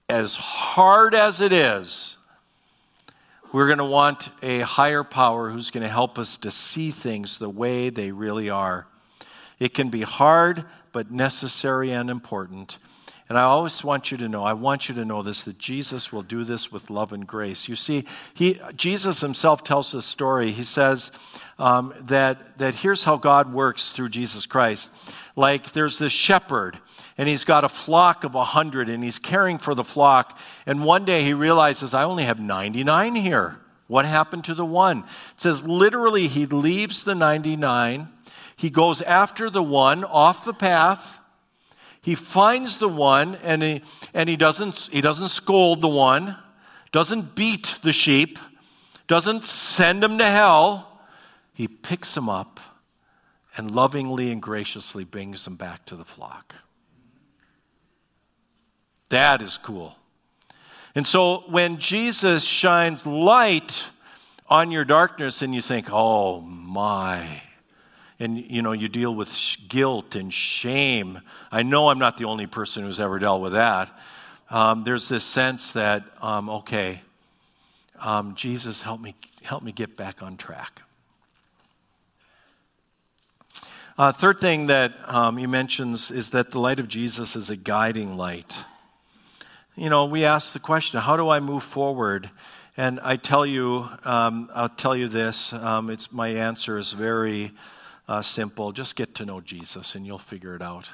As 0.09 0.35
hard 0.35 1.15
as 1.15 1.41
it 1.41 1.53
is, 1.53 2.19
we're 3.53 3.67
going 3.67 3.79
to 3.79 3.85
want 3.85 4.29
a 4.43 4.61
higher 4.61 5.05
power 5.05 5.51
who's 5.51 5.71
going 5.71 5.83
to 5.83 5.89
help 5.89 6.19
us 6.19 6.37
to 6.39 6.51
see 6.51 6.91
things 6.91 7.39
the 7.39 7.49
way 7.49 7.91
they 7.91 8.13
really 8.13 8.51
are. 8.51 8.87
It 9.59 9.75
can 9.75 9.89
be 9.89 10.03
hard, 10.03 10.65
but 10.93 11.11
necessary 11.11 11.93
and 11.93 12.11
important. 12.11 12.79
And 13.31 13.39
I 13.39 13.43
always 13.43 13.85
want 13.85 14.11
you 14.11 14.19
to 14.19 14.29
know, 14.29 14.43
I 14.43 14.55
want 14.55 14.89
you 14.89 14.95
to 14.97 15.05
know 15.05 15.23
this, 15.23 15.45
that 15.45 15.57
Jesus 15.57 16.13
will 16.13 16.25
do 16.25 16.43
this 16.43 16.73
with 16.73 16.91
love 16.91 17.13
and 17.13 17.25
grace. 17.25 17.69
You 17.69 17.77
see, 17.77 18.05
he, 18.35 18.61
Jesus 18.75 19.21
himself 19.21 19.63
tells 19.63 19.93
this 19.93 20.05
story. 20.05 20.51
He 20.51 20.65
says 20.65 21.13
um, 21.57 21.95
that, 22.01 22.59
that 22.59 22.75
here's 22.75 23.05
how 23.05 23.17
God 23.17 23.53
works 23.53 23.93
through 23.93 24.09
Jesus 24.09 24.47
Christ. 24.47 24.91
Like 25.37 25.71
there's 25.71 25.97
this 25.97 26.13
shepherd, 26.13 26.81
and 27.17 27.29
he's 27.29 27.45
got 27.45 27.63
a 27.63 27.69
flock 27.69 28.25
of 28.25 28.35
a 28.35 28.43
hundred, 28.43 28.89
and 28.89 29.05
he's 29.05 29.21
caring 29.21 29.59
for 29.59 29.77
the 29.77 29.85
flock. 29.85 30.37
And 30.67 30.85
one 30.85 31.05
day 31.05 31.23
he 31.23 31.33
realizes, 31.33 31.95
I 31.95 32.03
only 32.03 32.25
have 32.25 32.41
99 32.41 33.15
here. 33.15 33.61
What 33.87 34.07
happened 34.07 34.43
to 34.47 34.55
the 34.55 34.67
one? 34.67 34.99
It 34.99 35.05
says 35.37 35.63
literally, 35.63 36.27
he 36.27 36.47
leaves 36.47 37.05
the 37.05 37.15
99, 37.15 38.09
he 38.57 38.71
goes 38.71 39.01
after 39.03 39.49
the 39.49 39.63
one 39.63 40.03
off 40.03 40.45
the 40.45 40.53
path 40.53 41.20
he 42.03 42.15
finds 42.15 42.79
the 42.79 42.89
one 42.89 43.37
and 43.43 43.63
he, 43.63 43.83
and 44.15 44.29
he, 44.29 44.37
doesn't, 44.37 44.89
he 44.93 45.01
doesn't 45.01 45.29
scold 45.29 45.81
the 45.81 45.89
one, 45.89 46.37
doesn't 46.93 47.35
beat 47.35 47.77
the 47.83 47.93
sheep, 47.93 48.39
doesn't 49.07 49.45
send 49.45 50.03
him 50.03 50.19
to 50.19 50.25
hell. 50.25 51.01
He 51.53 51.69
picks 51.69 52.17
him 52.17 52.29
up 52.29 52.61
and 53.57 53.71
lovingly 53.71 54.31
and 54.31 54.41
graciously 54.41 55.05
brings 55.05 55.47
him 55.47 55.57
back 55.57 55.85
to 55.87 55.97
the 55.97 56.05
flock. 56.05 56.55
That 59.11 59.43
is 59.43 59.59
cool. 59.59 59.97
And 60.95 61.07
so 61.07 61.45
when 61.49 61.79
Jesus 61.79 62.45
shines 62.45 63.07
light 63.07 63.85
on 64.49 64.71
your 64.71 64.85
darkness 64.85 65.43
and 65.43 65.55
you 65.55 65.63
think, 65.63 65.89
oh 65.91 66.41
my, 66.41 67.43
and 68.21 68.39
you 68.51 68.61
know 68.61 68.73
you 68.73 68.89
deal 68.89 69.15
with 69.15 69.35
guilt 69.69 70.15
and 70.15 70.33
shame. 70.33 71.21
I 71.51 71.63
know 71.63 71.89
i'm 71.89 71.99
not 71.99 72.19
the 72.19 72.27
only 72.27 72.47
person 72.47 72.85
who's 72.85 73.01
ever 73.01 73.19
dealt 73.19 73.41
with 73.41 73.55
that. 73.55 73.91
Um, 74.51 74.85
there's 74.85 75.09
this 75.09 75.25
sense 75.25 75.73
that 75.73 76.05
um, 76.21 76.49
okay 76.51 77.03
um, 78.01 78.35
jesus 78.37 78.83
help 78.83 79.01
me 79.01 79.17
help 79.43 79.63
me 79.63 79.73
get 79.73 79.97
back 79.97 80.23
on 80.23 80.37
track. 80.37 80.83
Uh, 83.99 84.13
third 84.13 84.41
thing 84.41 84.67
that 84.67 84.93
um, 85.07 85.37
he 85.37 85.47
mentions 85.47 86.11
is 86.11 86.31
that 86.31 86.53
the 86.53 86.61
light 86.61 86.79
of 86.79 86.87
jesus 86.87 87.35
is 87.35 87.49
a 87.49 87.57
guiding 87.57 88.17
light. 88.17 88.65
You 89.77 89.89
know 89.89 90.05
we 90.05 90.27
ask 90.27 90.53
the 90.53 90.61
question 90.61 91.01
how 91.01 91.17
do 91.17 91.31
i 91.31 91.41
move 91.41 91.63
forward? 91.63 92.31
And 92.77 93.01
i 93.01 93.17
tell 93.17 93.47
you 93.47 93.89
um, 94.05 94.51
i'll 94.55 94.69
tell 94.69 94.95
you 94.95 95.09
this 95.09 95.55
um, 95.55 95.89
it's 95.89 96.13
my 96.13 96.29
answer 96.29 96.77
is 96.77 96.93
very 96.93 97.53
uh, 98.09 98.23
simple. 98.23 98.73
Just 98.73 98.97
get 98.97 99.15
to 99.17 99.25
know 99.25 99.41
Jesus 99.41 99.95
and 99.95 100.07
you'll 100.07 100.19
figure 100.19 100.55
it 100.55 100.63
out. 100.63 100.89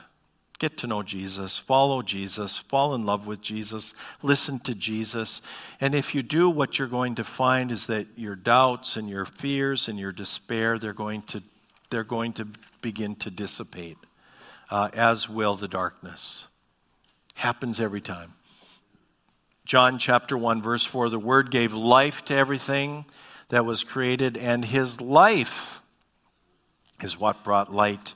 Get 0.59 0.79
to 0.79 0.87
know 0.87 1.03
Jesus, 1.03 1.59
follow 1.59 2.01
Jesus, 2.01 2.57
fall 2.57 2.95
in 2.95 3.05
love 3.05 3.27
with 3.27 3.43
Jesus, 3.43 3.93
listen 4.23 4.59
to 4.61 4.75
Jesus. 4.75 5.43
And 5.83 5.95
if 5.95 6.15
you 6.15 6.23
do, 6.23 6.49
what 6.49 6.79
you're 6.79 6.89
going 6.89 7.15
to 7.17 7.25
find 7.25 7.71
is 7.71 7.87
that 7.89 8.07
your 8.17 8.37
doubts 8.37 8.97
and 8.97 9.09
your 9.09 9.27
fears 9.27 9.87
and 9.87 9.99
your 9.99 10.13
despair, 10.13 10.79
they're 10.79 10.95
going 10.95 11.23
to, 11.23 11.43
they're 11.91 12.05
going 12.05 12.33
to 12.35 12.49
begin 12.81 13.17
to 13.17 13.31
dissipate, 13.31 13.99
uh, 14.71 14.89
as 14.95 15.29
will 15.29 15.57
the 15.57 15.69
darkness. 15.69 16.47
Happens 17.35 17.79
every 17.79 18.01
time. 18.01 18.33
John 19.67 19.99
chapter 19.99 20.39
1, 20.39 20.63
verse 20.63 20.87
4 20.87 21.11
the 21.11 21.19
Word 21.19 21.51
gave 21.51 21.75
life 21.75 22.25
to 22.27 22.35
everything 22.35 23.05
that 23.51 23.67
was 23.67 23.85
created, 23.85 24.39
and 24.39 24.65
His 24.65 25.03
life 25.03 25.76
is 27.03 27.19
what 27.19 27.45
brought 27.45 27.75
light 27.75 28.15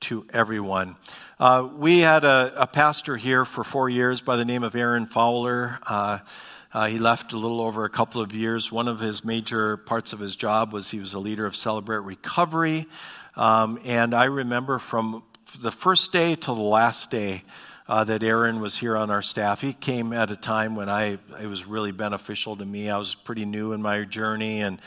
to 0.00 0.26
everyone. 0.32 0.96
Uh, 1.38 1.68
we 1.76 2.00
had 2.00 2.24
a, 2.24 2.52
a, 2.56 2.66
pastor 2.66 3.16
here 3.16 3.44
for 3.44 3.64
four 3.64 3.88
years 3.88 4.20
by 4.20 4.36
the 4.36 4.44
name 4.44 4.62
of 4.62 4.74
Aaron 4.74 5.06
Fowler. 5.06 5.78
Uh, 5.86 6.18
uh, 6.72 6.86
he 6.86 6.98
left 6.98 7.32
a 7.32 7.36
little 7.36 7.60
over 7.60 7.84
a 7.84 7.90
couple 7.90 8.20
of 8.20 8.32
years. 8.32 8.70
One 8.70 8.88
of 8.88 9.00
his 9.00 9.24
major 9.24 9.76
parts 9.76 10.12
of 10.12 10.18
his 10.18 10.36
job 10.36 10.72
was 10.72 10.90
he 10.90 10.98
was 10.98 11.14
a 11.14 11.18
leader 11.18 11.46
of 11.46 11.56
Celebrate 11.56 11.98
Recovery. 11.98 12.86
Um, 13.36 13.78
and 13.84 14.14
I 14.14 14.24
remember 14.24 14.78
from 14.78 15.22
the 15.60 15.72
first 15.72 16.12
day 16.12 16.34
to 16.34 16.46
the 16.46 16.52
last 16.52 17.10
day 17.10 17.44
uh, 17.88 18.04
that 18.04 18.22
Aaron 18.22 18.60
was 18.60 18.76
here 18.76 18.96
on 18.96 19.10
our 19.10 19.22
staff. 19.22 19.60
He 19.60 19.72
came 19.72 20.12
at 20.12 20.30
a 20.30 20.36
time 20.36 20.76
when 20.76 20.88
I 20.88 21.18
it 21.40 21.46
was 21.46 21.66
really 21.66 21.92
beneficial 21.92 22.56
to 22.56 22.64
me. 22.64 22.90
I 22.90 22.98
was 22.98 23.14
pretty 23.14 23.46
new 23.46 23.72
in 23.72 23.80
my 23.80 24.04
journey, 24.04 24.60
and 24.60 24.78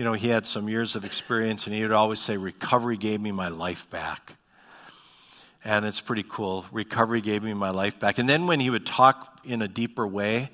you 0.00 0.04
know, 0.04 0.14
he 0.14 0.28
had 0.28 0.46
some 0.46 0.66
years 0.66 0.96
of 0.96 1.04
experience, 1.04 1.66
and 1.66 1.76
he 1.76 1.82
would 1.82 1.92
always 1.92 2.20
say, 2.20 2.38
Recovery 2.38 2.96
gave 2.96 3.20
me 3.20 3.32
my 3.32 3.48
life 3.48 3.86
back. 3.90 4.32
and 5.62 5.84
it's 5.84 6.00
pretty 6.00 6.24
cool. 6.26 6.64
Recovery 6.72 7.20
gave 7.20 7.42
me 7.42 7.52
my 7.52 7.68
life 7.68 8.00
back. 8.00 8.16
And 8.16 8.26
then 8.26 8.46
when 8.46 8.60
he 8.60 8.70
would 8.70 8.86
talk 8.86 9.40
in 9.44 9.60
a 9.60 9.68
deeper 9.68 10.06
way, 10.06 10.48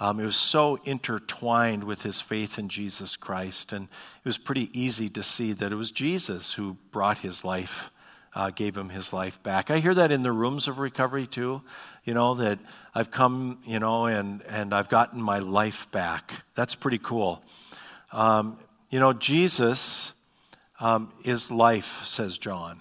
um, 0.00 0.18
it 0.18 0.24
was 0.24 0.34
so 0.34 0.80
intertwined 0.82 1.84
with 1.84 2.02
his 2.02 2.20
faith 2.20 2.58
in 2.58 2.68
Jesus 2.68 3.14
Christ. 3.14 3.72
And 3.72 3.84
it 3.84 4.24
was 4.24 4.36
pretty 4.36 4.68
easy 4.76 5.08
to 5.10 5.22
see 5.22 5.52
that 5.52 5.70
it 5.70 5.76
was 5.76 5.92
Jesus 5.92 6.54
who 6.54 6.76
brought 6.90 7.18
his 7.18 7.44
life, 7.44 7.92
uh, 8.34 8.50
gave 8.50 8.76
him 8.76 8.88
his 8.88 9.12
life 9.12 9.40
back. 9.44 9.70
I 9.70 9.78
hear 9.78 9.94
that 9.94 10.10
in 10.10 10.24
the 10.24 10.32
rooms 10.32 10.66
of 10.66 10.80
recovery 10.80 11.28
too, 11.28 11.62
you 12.02 12.14
know, 12.14 12.34
that 12.34 12.58
I've 12.96 13.12
come, 13.12 13.60
you 13.64 13.78
know, 13.78 14.06
and, 14.06 14.42
and 14.48 14.74
I've 14.74 14.88
gotten 14.88 15.22
my 15.22 15.38
life 15.38 15.88
back. 15.92 16.32
That's 16.56 16.74
pretty 16.74 16.98
cool. 16.98 17.44
Um, 18.10 18.58
you 18.90 18.98
know, 19.00 19.12
Jesus 19.12 20.12
um, 20.80 21.12
is 21.24 21.50
life, 21.50 22.04
says 22.04 22.38
John. 22.38 22.80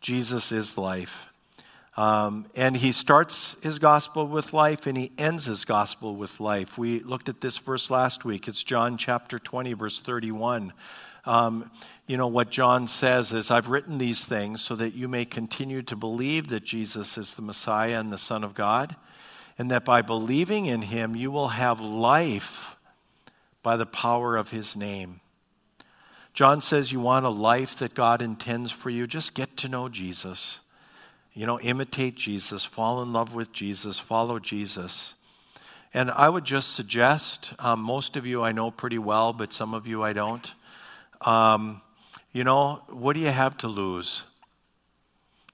Jesus 0.00 0.52
is 0.52 0.78
life. 0.78 1.28
Um, 1.96 2.46
and 2.54 2.76
he 2.76 2.92
starts 2.92 3.56
his 3.62 3.78
gospel 3.78 4.26
with 4.26 4.52
life 4.52 4.86
and 4.86 4.96
he 4.96 5.12
ends 5.18 5.46
his 5.46 5.64
gospel 5.64 6.16
with 6.16 6.40
life. 6.40 6.78
We 6.78 7.00
looked 7.00 7.28
at 7.28 7.40
this 7.40 7.58
verse 7.58 7.90
last 7.90 8.24
week. 8.24 8.48
It's 8.48 8.62
John 8.62 8.96
chapter 8.96 9.38
20, 9.38 9.72
verse 9.74 10.00
31. 10.00 10.72
Um, 11.26 11.70
you 12.06 12.16
know, 12.16 12.28
what 12.28 12.50
John 12.50 12.86
says 12.86 13.32
is, 13.32 13.50
I've 13.50 13.68
written 13.68 13.98
these 13.98 14.24
things 14.24 14.62
so 14.62 14.76
that 14.76 14.94
you 14.94 15.08
may 15.08 15.24
continue 15.24 15.82
to 15.82 15.96
believe 15.96 16.48
that 16.48 16.64
Jesus 16.64 17.18
is 17.18 17.34
the 17.34 17.42
Messiah 17.42 17.98
and 17.98 18.12
the 18.12 18.18
Son 18.18 18.44
of 18.44 18.54
God, 18.54 18.96
and 19.58 19.70
that 19.70 19.84
by 19.84 20.00
believing 20.00 20.66
in 20.66 20.82
him, 20.82 21.14
you 21.14 21.30
will 21.30 21.48
have 21.48 21.80
life 21.80 22.76
by 23.62 23.76
the 23.76 23.86
power 23.86 24.36
of 24.36 24.50
his 24.50 24.74
name. 24.74 25.20
John 26.32 26.60
says, 26.60 26.92
You 26.92 27.00
want 27.00 27.26
a 27.26 27.30
life 27.30 27.76
that 27.78 27.94
God 27.94 28.22
intends 28.22 28.70
for 28.70 28.90
you? 28.90 29.06
Just 29.06 29.34
get 29.34 29.56
to 29.58 29.68
know 29.68 29.88
Jesus. 29.88 30.60
You 31.32 31.46
know, 31.46 31.60
imitate 31.60 32.16
Jesus, 32.16 32.64
fall 32.64 33.02
in 33.02 33.12
love 33.12 33.34
with 33.34 33.52
Jesus, 33.52 33.98
follow 33.98 34.38
Jesus. 34.38 35.14
And 35.92 36.10
I 36.10 36.28
would 36.28 36.44
just 36.44 36.74
suggest 36.74 37.52
um, 37.58 37.80
most 37.80 38.16
of 38.16 38.26
you 38.26 38.42
I 38.42 38.52
know 38.52 38.70
pretty 38.70 38.98
well, 38.98 39.32
but 39.32 39.52
some 39.52 39.74
of 39.74 39.86
you 39.86 40.02
I 40.02 40.12
don't. 40.12 40.52
Um, 41.20 41.82
you 42.32 42.44
know, 42.44 42.82
what 42.88 43.14
do 43.14 43.20
you 43.20 43.30
have 43.30 43.56
to 43.58 43.68
lose? 43.68 44.24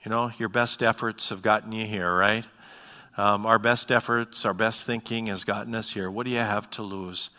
You 0.05 0.11
know, 0.11 0.31
your 0.39 0.49
best 0.49 0.83
efforts 0.83 1.31
have 1.31 1.43
gotten 1.43 1.73
you 1.73 1.87
here, 1.87 2.15
right? 2.15 2.45
Um, 3.17 3.47
our 3.47 3.59
best 3.59 3.91
efforts, 3.91 4.45
our 4.45 4.55
best 4.55 4.85
thinking 4.87 5.27
has 5.27 5.45
gotten 5.45 5.75
us 5.75 5.93
here. 5.93 6.11
What 6.11 6.25
do 6.25 6.31
you 6.31 6.39
have 6.39 6.71
to 6.73 6.83
lose? 6.83 7.31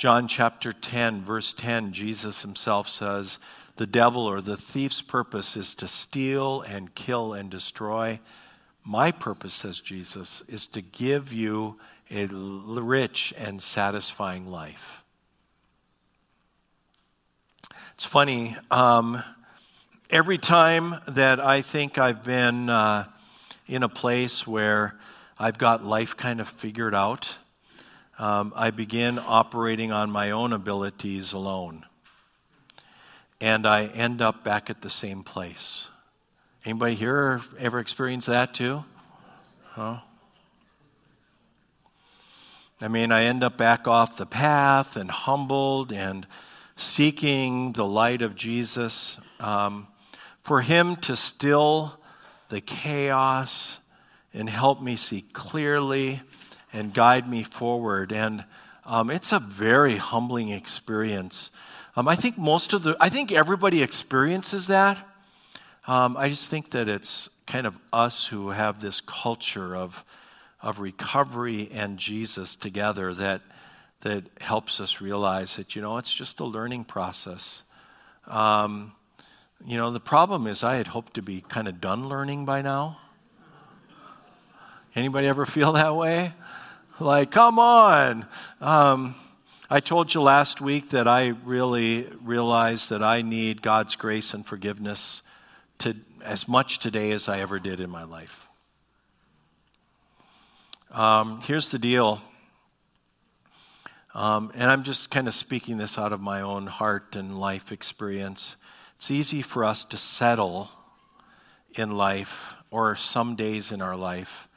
John 0.00 0.28
chapter 0.28 0.72
10, 0.72 1.24
verse 1.24 1.52
10, 1.52 1.92
Jesus 1.92 2.40
himself 2.40 2.88
says, 2.88 3.38
The 3.76 3.86
devil 3.86 4.24
or 4.24 4.40
the 4.40 4.56
thief's 4.56 5.02
purpose 5.02 5.58
is 5.58 5.74
to 5.74 5.86
steal 5.86 6.62
and 6.62 6.94
kill 6.94 7.34
and 7.34 7.50
destroy. 7.50 8.18
My 8.82 9.12
purpose, 9.12 9.52
says 9.52 9.78
Jesus, 9.78 10.42
is 10.48 10.66
to 10.68 10.80
give 10.80 11.34
you 11.34 11.78
a 12.10 12.28
rich 12.28 13.34
and 13.36 13.62
satisfying 13.62 14.50
life. 14.50 15.04
It's 17.92 18.06
funny, 18.06 18.56
um, 18.70 19.22
every 20.08 20.38
time 20.38 20.94
that 21.08 21.40
I 21.40 21.60
think 21.60 21.98
I've 21.98 22.24
been 22.24 22.70
uh, 22.70 23.04
in 23.66 23.82
a 23.82 23.88
place 23.90 24.46
where 24.46 24.98
I've 25.38 25.58
got 25.58 25.84
life 25.84 26.16
kind 26.16 26.40
of 26.40 26.48
figured 26.48 26.94
out, 26.94 27.36
um, 28.20 28.52
I 28.54 28.70
begin 28.70 29.18
operating 29.18 29.92
on 29.92 30.10
my 30.10 30.30
own 30.30 30.52
abilities 30.52 31.32
alone. 31.32 31.86
And 33.40 33.66
I 33.66 33.86
end 33.86 34.20
up 34.20 34.44
back 34.44 34.68
at 34.68 34.82
the 34.82 34.90
same 34.90 35.24
place. 35.24 35.88
Anybody 36.62 36.96
here 36.96 37.40
ever 37.58 37.78
experienced 37.78 38.26
that 38.26 38.52
too? 38.52 38.84
Huh? 39.68 40.00
I 42.82 42.88
mean, 42.88 43.10
I 43.10 43.24
end 43.24 43.42
up 43.42 43.56
back 43.56 43.88
off 43.88 44.18
the 44.18 44.26
path 44.26 44.96
and 44.96 45.10
humbled 45.10 45.90
and 45.90 46.26
seeking 46.76 47.72
the 47.72 47.86
light 47.86 48.20
of 48.20 48.36
Jesus. 48.36 49.16
Um, 49.38 49.88
for 50.42 50.60
Him 50.60 50.96
to 50.96 51.16
still 51.16 51.98
the 52.50 52.60
chaos 52.60 53.78
and 54.34 54.50
help 54.50 54.82
me 54.82 54.96
see 54.96 55.22
clearly 55.22 56.20
and 56.72 56.94
guide 56.94 57.28
me 57.28 57.42
forward. 57.42 58.12
And 58.12 58.44
um, 58.84 59.10
it's 59.10 59.32
a 59.32 59.38
very 59.38 59.96
humbling 59.96 60.50
experience. 60.50 61.50
Um, 61.96 62.08
I 62.08 62.16
think 62.16 62.38
most 62.38 62.72
of 62.72 62.82
the, 62.82 62.96
I 63.00 63.08
think 63.08 63.32
everybody 63.32 63.82
experiences 63.82 64.66
that. 64.68 65.06
Um, 65.86 66.16
I 66.16 66.28
just 66.28 66.48
think 66.48 66.70
that 66.70 66.88
it's 66.88 67.28
kind 67.46 67.66
of 67.66 67.74
us 67.92 68.26
who 68.26 68.50
have 68.50 68.80
this 68.80 69.00
culture 69.00 69.74
of, 69.74 70.04
of 70.62 70.78
recovery 70.78 71.68
and 71.72 71.98
Jesus 71.98 72.54
together 72.54 73.12
that, 73.14 73.42
that 74.02 74.24
helps 74.40 74.80
us 74.80 75.00
realize 75.00 75.56
that, 75.56 75.74
you 75.74 75.82
know, 75.82 75.98
it's 75.98 76.12
just 76.12 76.40
a 76.40 76.44
learning 76.44 76.84
process. 76.84 77.64
Um, 78.26 78.92
you 79.66 79.76
know, 79.76 79.90
the 79.90 80.00
problem 80.00 80.46
is 80.46 80.62
I 80.62 80.76
had 80.76 80.86
hoped 80.86 81.14
to 81.14 81.22
be 81.22 81.42
kind 81.42 81.68
of 81.68 81.80
done 81.80 82.08
learning 82.08 82.44
by 82.44 82.62
now. 82.62 82.98
Anybody 84.94 85.26
ever 85.26 85.46
feel 85.46 85.72
that 85.72 85.94
way? 85.94 86.32
Like, 87.00 87.30
come 87.30 87.58
on. 87.58 88.26
Um, 88.60 89.14
I 89.70 89.80
told 89.80 90.12
you 90.12 90.20
last 90.20 90.60
week 90.60 90.90
that 90.90 91.08
I 91.08 91.28
really 91.28 92.06
realized 92.22 92.90
that 92.90 93.02
I 93.02 93.22
need 93.22 93.62
God's 93.62 93.96
grace 93.96 94.34
and 94.34 94.44
forgiveness 94.44 95.22
to, 95.78 95.96
as 96.22 96.46
much 96.46 96.78
today 96.78 97.12
as 97.12 97.26
I 97.26 97.40
ever 97.40 97.58
did 97.58 97.80
in 97.80 97.88
my 97.88 98.04
life. 98.04 98.50
Um, 100.90 101.40
here's 101.40 101.70
the 101.70 101.78
deal. 101.78 102.20
Um, 104.12 104.52
and 104.54 104.70
I'm 104.70 104.82
just 104.82 105.10
kind 105.10 105.26
of 105.26 105.32
speaking 105.32 105.78
this 105.78 105.96
out 105.96 106.12
of 106.12 106.20
my 106.20 106.42
own 106.42 106.66
heart 106.66 107.16
and 107.16 107.40
life 107.40 107.72
experience. 107.72 108.56
It's 108.96 109.10
easy 109.10 109.40
for 109.40 109.64
us 109.64 109.86
to 109.86 109.96
settle 109.96 110.68
in 111.78 111.92
life 111.92 112.52
or 112.70 112.94
some 112.94 113.36
days 113.36 113.72
in 113.72 113.80
our 113.80 113.96
life 113.96 114.48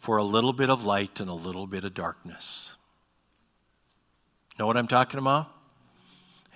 for 0.00 0.16
a 0.16 0.24
little 0.24 0.52
bit 0.52 0.70
of 0.70 0.84
light 0.84 1.20
and 1.20 1.30
a 1.30 1.34
little 1.34 1.66
bit 1.66 1.84
of 1.84 1.94
darkness. 1.94 2.76
Know 4.58 4.66
what 4.66 4.76
I'm 4.76 4.88
talking 4.88 5.18
about? 5.18 5.48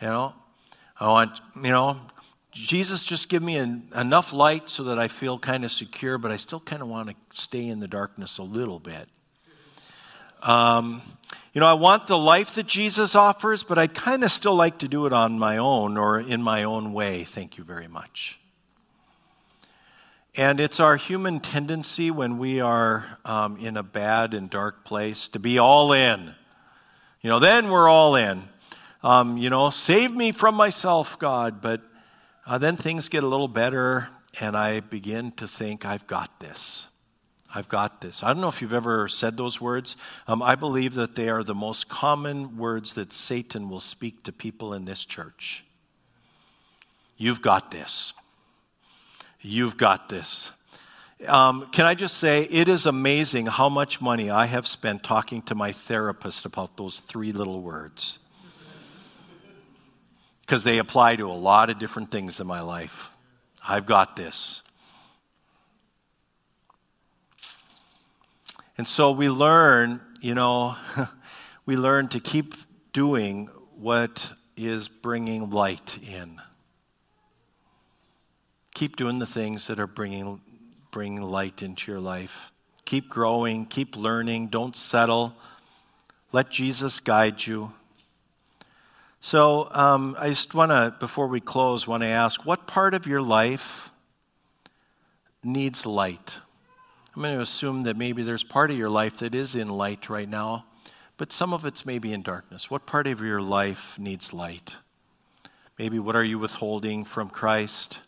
You 0.00 0.08
know, 0.08 0.34
I 0.98 1.08
want, 1.08 1.40
you 1.56 1.70
know, 1.70 2.00
Jesus 2.52 3.04
just 3.04 3.28
give 3.28 3.42
me 3.42 3.56
an, 3.56 3.88
enough 3.94 4.32
light 4.32 4.68
so 4.68 4.84
that 4.84 4.98
I 4.98 5.08
feel 5.08 5.38
kind 5.38 5.64
of 5.64 5.70
secure, 5.70 6.18
but 6.18 6.32
I 6.32 6.36
still 6.36 6.60
kind 6.60 6.82
of 6.82 6.88
want 6.88 7.10
to 7.10 7.14
stay 7.32 7.66
in 7.66 7.80
the 7.80 7.88
darkness 7.88 8.38
a 8.38 8.42
little 8.42 8.78
bit. 8.78 9.08
Um, 10.42 11.02
you 11.52 11.60
know, 11.60 11.66
I 11.66 11.74
want 11.74 12.06
the 12.06 12.18
life 12.18 12.54
that 12.54 12.66
Jesus 12.66 13.14
offers, 13.14 13.62
but 13.62 13.78
I'd 13.78 13.94
kind 13.94 14.24
of 14.24 14.30
still 14.30 14.54
like 14.54 14.78
to 14.78 14.88
do 14.88 15.06
it 15.06 15.12
on 15.12 15.38
my 15.38 15.58
own 15.58 15.96
or 15.96 16.18
in 16.18 16.42
my 16.42 16.64
own 16.64 16.92
way. 16.92 17.24
Thank 17.24 17.58
you 17.58 17.64
very 17.64 17.88
much. 17.88 18.38
And 20.36 20.58
it's 20.58 20.80
our 20.80 20.96
human 20.96 21.38
tendency 21.38 22.10
when 22.10 22.38
we 22.38 22.60
are 22.60 23.06
um, 23.24 23.56
in 23.58 23.76
a 23.76 23.84
bad 23.84 24.34
and 24.34 24.50
dark 24.50 24.84
place 24.84 25.28
to 25.28 25.38
be 25.38 25.58
all 25.58 25.92
in. 25.92 26.34
You 27.20 27.30
know, 27.30 27.38
then 27.38 27.70
we're 27.70 27.88
all 27.88 28.16
in. 28.16 28.42
Um, 29.04 29.36
you 29.36 29.48
know, 29.48 29.70
save 29.70 30.12
me 30.12 30.32
from 30.32 30.56
myself, 30.56 31.20
God. 31.20 31.62
But 31.62 31.82
uh, 32.46 32.58
then 32.58 32.76
things 32.76 33.08
get 33.08 33.22
a 33.22 33.28
little 33.28 33.46
better, 33.46 34.08
and 34.40 34.56
I 34.56 34.80
begin 34.80 35.30
to 35.32 35.46
think, 35.46 35.86
I've 35.86 36.08
got 36.08 36.40
this. 36.40 36.88
I've 37.54 37.68
got 37.68 38.00
this. 38.00 38.24
I 38.24 38.32
don't 38.32 38.40
know 38.40 38.48
if 38.48 38.60
you've 38.60 38.72
ever 38.72 39.06
said 39.06 39.36
those 39.36 39.60
words. 39.60 39.96
Um, 40.26 40.42
I 40.42 40.56
believe 40.56 40.94
that 40.94 41.14
they 41.14 41.28
are 41.28 41.44
the 41.44 41.54
most 41.54 41.88
common 41.88 42.56
words 42.56 42.94
that 42.94 43.12
Satan 43.12 43.70
will 43.70 43.78
speak 43.78 44.24
to 44.24 44.32
people 44.32 44.74
in 44.74 44.84
this 44.84 45.04
church. 45.04 45.64
You've 47.16 47.40
got 47.40 47.70
this. 47.70 48.12
You've 49.46 49.76
got 49.76 50.08
this. 50.08 50.52
Um, 51.28 51.68
can 51.70 51.84
I 51.84 51.94
just 51.94 52.16
say, 52.16 52.44
it 52.44 52.66
is 52.66 52.86
amazing 52.86 53.44
how 53.44 53.68
much 53.68 54.00
money 54.00 54.30
I 54.30 54.46
have 54.46 54.66
spent 54.66 55.02
talking 55.02 55.42
to 55.42 55.54
my 55.54 55.70
therapist 55.70 56.46
about 56.46 56.78
those 56.78 56.98
three 56.98 57.30
little 57.30 57.60
words. 57.60 58.18
Because 60.40 60.64
they 60.64 60.78
apply 60.78 61.16
to 61.16 61.30
a 61.30 61.32
lot 61.32 61.68
of 61.68 61.78
different 61.78 62.10
things 62.10 62.40
in 62.40 62.46
my 62.46 62.62
life. 62.62 63.10
I've 63.66 63.84
got 63.84 64.16
this. 64.16 64.62
And 68.78 68.88
so 68.88 69.10
we 69.10 69.28
learn, 69.28 70.00
you 70.22 70.34
know, 70.34 70.76
we 71.66 71.76
learn 71.76 72.08
to 72.08 72.20
keep 72.20 72.54
doing 72.94 73.50
what 73.76 74.32
is 74.56 74.88
bringing 74.88 75.50
light 75.50 75.98
in. 76.02 76.40
Keep 78.74 78.96
doing 78.96 79.20
the 79.20 79.26
things 79.26 79.68
that 79.68 79.78
are 79.78 79.86
bringing, 79.86 80.40
bringing 80.90 81.22
light 81.22 81.62
into 81.62 81.90
your 81.90 82.00
life. 82.00 82.52
Keep 82.84 83.08
growing, 83.08 83.66
keep 83.66 83.96
learning, 83.96 84.48
don't 84.48 84.76
settle. 84.76 85.34
Let 86.32 86.50
Jesus 86.50 87.00
guide 87.00 87.46
you. 87.46 87.72
So 89.20 89.68
um, 89.70 90.16
I 90.18 90.28
just 90.28 90.54
want 90.54 90.70
to, 90.70 90.94
before 91.00 91.28
we 91.28 91.40
close, 91.40 91.86
want 91.86 92.02
to 92.02 92.08
ask 92.08 92.44
what 92.44 92.66
part 92.66 92.92
of 92.92 93.06
your 93.06 93.22
life 93.22 93.90
needs 95.42 95.86
light. 95.86 96.38
I'm 97.14 97.22
going 97.22 97.34
to 97.34 97.40
assume 97.40 97.84
that 97.84 97.96
maybe 97.96 98.22
there's 98.22 98.42
part 98.42 98.70
of 98.70 98.76
your 98.76 98.90
life 98.90 99.18
that 99.18 99.34
is 99.34 99.54
in 99.54 99.68
light 99.68 100.10
right 100.10 100.28
now, 100.28 100.66
but 101.16 101.32
some 101.32 101.54
of 101.54 101.64
it's 101.64 101.86
maybe 101.86 102.12
in 102.12 102.22
darkness. 102.22 102.70
What 102.70 102.86
part 102.86 103.06
of 103.06 103.20
your 103.20 103.40
life 103.40 103.98
needs 103.98 104.32
light? 104.32 104.76
Maybe 105.78 105.98
what 105.98 106.16
are 106.16 106.24
you 106.24 106.38
withholding 106.38 107.04
from 107.04 107.30
Christ? 107.30 108.00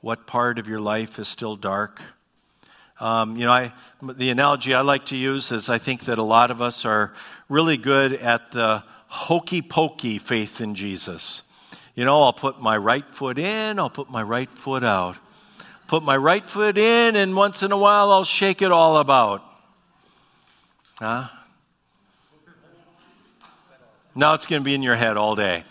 What 0.00 0.26
part 0.26 0.58
of 0.58 0.68
your 0.68 0.80
life 0.80 1.18
is 1.18 1.28
still 1.28 1.56
dark? 1.56 2.00
Um, 2.98 3.36
you 3.36 3.44
know, 3.44 3.52
I, 3.52 3.72
the 4.02 4.30
analogy 4.30 4.72
I 4.72 4.80
like 4.80 5.06
to 5.06 5.16
use 5.16 5.52
is 5.52 5.68
I 5.68 5.78
think 5.78 6.04
that 6.04 6.18
a 6.18 6.22
lot 6.22 6.50
of 6.50 6.62
us 6.62 6.84
are 6.84 7.12
really 7.48 7.76
good 7.76 8.14
at 8.14 8.52
the 8.52 8.82
hokey 9.08 9.62
pokey 9.62 10.18
faith 10.18 10.60
in 10.60 10.74
Jesus. 10.74 11.42
You 11.94 12.04
know, 12.04 12.22
I'll 12.22 12.32
put 12.32 12.60
my 12.60 12.76
right 12.76 13.08
foot 13.08 13.38
in, 13.38 13.78
I'll 13.78 13.90
put 13.90 14.10
my 14.10 14.22
right 14.22 14.50
foot 14.50 14.84
out. 14.84 15.16
Put 15.88 16.02
my 16.02 16.16
right 16.16 16.44
foot 16.44 16.78
in, 16.78 17.14
and 17.14 17.36
once 17.36 17.62
in 17.62 17.70
a 17.70 17.78
while 17.78 18.10
I'll 18.10 18.24
shake 18.24 18.60
it 18.60 18.72
all 18.72 18.98
about. 18.98 19.42
Huh? 20.96 21.28
Now 24.14 24.34
it's 24.34 24.46
going 24.46 24.62
to 24.62 24.64
be 24.64 24.74
in 24.74 24.82
your 24.82 24.96
head 24.96 25.16
all 25.16 25.36
day. 25.36 25.64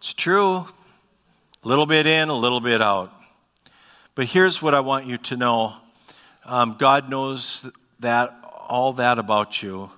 It's 0.00 0.14
true. 0.14 0.54
A 0.54 0.66
little 1.62 1.84
bit 1.84 2.06
in, 2.06 2.30
a 2.30 2.34
little 2.34 2.62
bit 2.62 2.80
out. 2.80 3.12
But 4.14 4.24
here's 4.24 4.62
what 4.62 4.74
I 4.74 4.80
want 4.80 5.04
you 5.04 5.18
to 5.18 5.36
know 5.36 5.74
um, 6.46 6.76
God 6.78 7.10
knows 7.10 7.70
that, 7.98 8.34
all 8.66 8.94
that 8.94 9.18
about 9.18 9.62
you, 9.62 9.90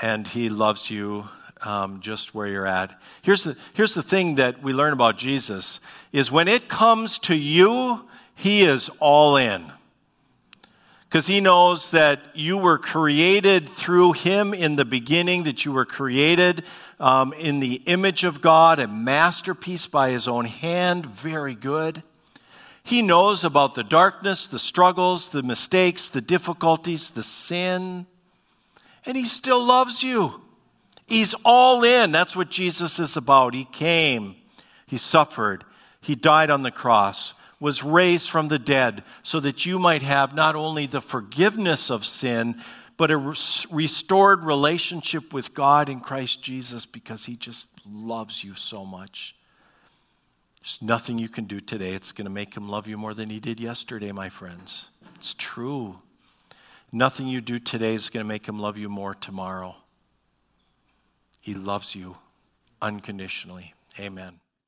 and 0.00 0.28
He 0.28 0.48
loves 0.48 0.92
you 0.92 1.28
um, 1.62 1.98
just 1.98 2.36
where 2.36 2.46
you're 2.46 2.68
at. 2.68 2.96
Here's 3.22 3.42
the, 3.42 3.56
here's 3.74 3.94
the 3.94 4.02
thing 4.04 4.36
that 4.36 4.62
we 4.62 4.72
learn 4.72 4.92
about 4.92 5.18
Jesus 5.18 5.80
is 6.12 6.30
when 6.30 6.46
it 6.46 6.68
comes 6.68 7.18
to 7.20 7.34
you, 7.34 8.08
He 8.36 8.62
is 8.62 8.90
all 9.00 9.36
in. 9.36 9.72
Because 11.12 11.26
He 11.26 11.42
knows 11.42 11.90
that 11.90 12.22
you 12.32 12.56
were 12.56 12.78
created 12.78 13.68
through 13.68 14.12
Him 14.12 14.54
in 14.54 14.76
the 14.76 14.86
beginning, 14.86 15.42
that 15.42 15.62
you 15.62 15.70
were 15.70 15.84
created 15.84 16.64
um, 16.98 17.34
in 17.34 17.60
the 17.60 17.82
image 17.84 18.24
of 18.24 18.40
God, 18.40 18.78
a 18.78 18.88
masterpiece 18.88 19.84
by 19.84 20.08
His 20.08 20.26
own 20.26 20.46
hand, 20.46 21.04
very 21.04 21.54
good. 21.54 22.02
He 22.82 23.02
knows 23.02 23.44
about 23.44 23.74
the 23.74 23.84
darkness, 23.84 24.46
the 24.46 24.58
struggles, 24.58 25.28
the 25.28 25.42
mistakes, 25.42 26.08
the 26.08 26.22
difficulties, 26.22 27.10
the 27.10 27.22
sin, 27.22 28.06
and 29.04 29.14
He 29.14 29.26
still 29.26 29.62
loves 29.62 30.02
you. 30.02 30.40
He's 31.04 31.34
all 31.44 31.84
in. 31.84 32.10
That's 32.10 32.34
what 32.34 32.48
Jesus 32.48 32.98
is 32.98 33.18
about. 33.18 33.52
He 33.52 33.64
came, 33.64 34.34
He 34.86 34.96
suffered, 34.96 35.64
He 36.00 36.14
died 36.14 36.48
on 36.48 36.62
the 36.62 36.70
cross, 36.70 37.34
was 37.62 37.84
raised 37.84 38.28
from 38.28 38.48
the 38.48 38.58
dead, 38.58 39.04
so 39.22 39.38
that 39.38 39.64
you 39.64 39.78
might 39.78 40.02
have 40.02 40.34
not 40.34 40.56
only 40.56 40.84
the 40.84 41.00
forgiveness 41.00 41.92
of 41.92 42.04
sin, 42.04 42.60
but 42.96 43.12
a 43.12 43.16
restored 43.70 44.42
relationship 44.42 45.32
with 45.32 45.54
God 45.54 45.88
in 45.88 46.00
Christ 46.00 46.42
Jesus 46.42 46.86
because 46.86 47.24
He 47.24 47.36
just 47.36 47.68
loves 47.88 48.42
you 48.42 48.56
so 48.56 48.84
much. 48.84 49.36
There's 50.60 50.80
nothing 50.82 51.18
you 51.18 51.28
can 51.28 51.44
do 51.44 51.60
today. 51.60 51.92
It's 51.92 52.10
going 52.10 52.24
to 52.24 52.32
make 52.32 52.56
Him 52.56 52.68
love 52.68 52.88
you 52.88 52.98
more 52.98 53.14
than 53.14 53.30
He 53.30 53.38
did 53.38 53.60
yesterday, 53.60 54.10
my 54.10 54.28
friends. 54.28 54.88
It's 55.14 55.32
true. 55.38 56.00
Nothing 56.90 57.28
you 57.28 57.40
do 57.40 57.60
today 57.60 57.94
is 57.94 58.10
going 58.10 58.24
to 58.24 58.28
make 58.28 58.48
Him 58.48 58.58
love 58.58 58.76
you 58.76 58.88
more 58.88 59.14
tomorrow. 59.14 59.76
He 61.40 61.54
loves 61.54 61.94
you 61.94 62.16
unconditionally. 62.80 63.74
Amen. 64.00 64.41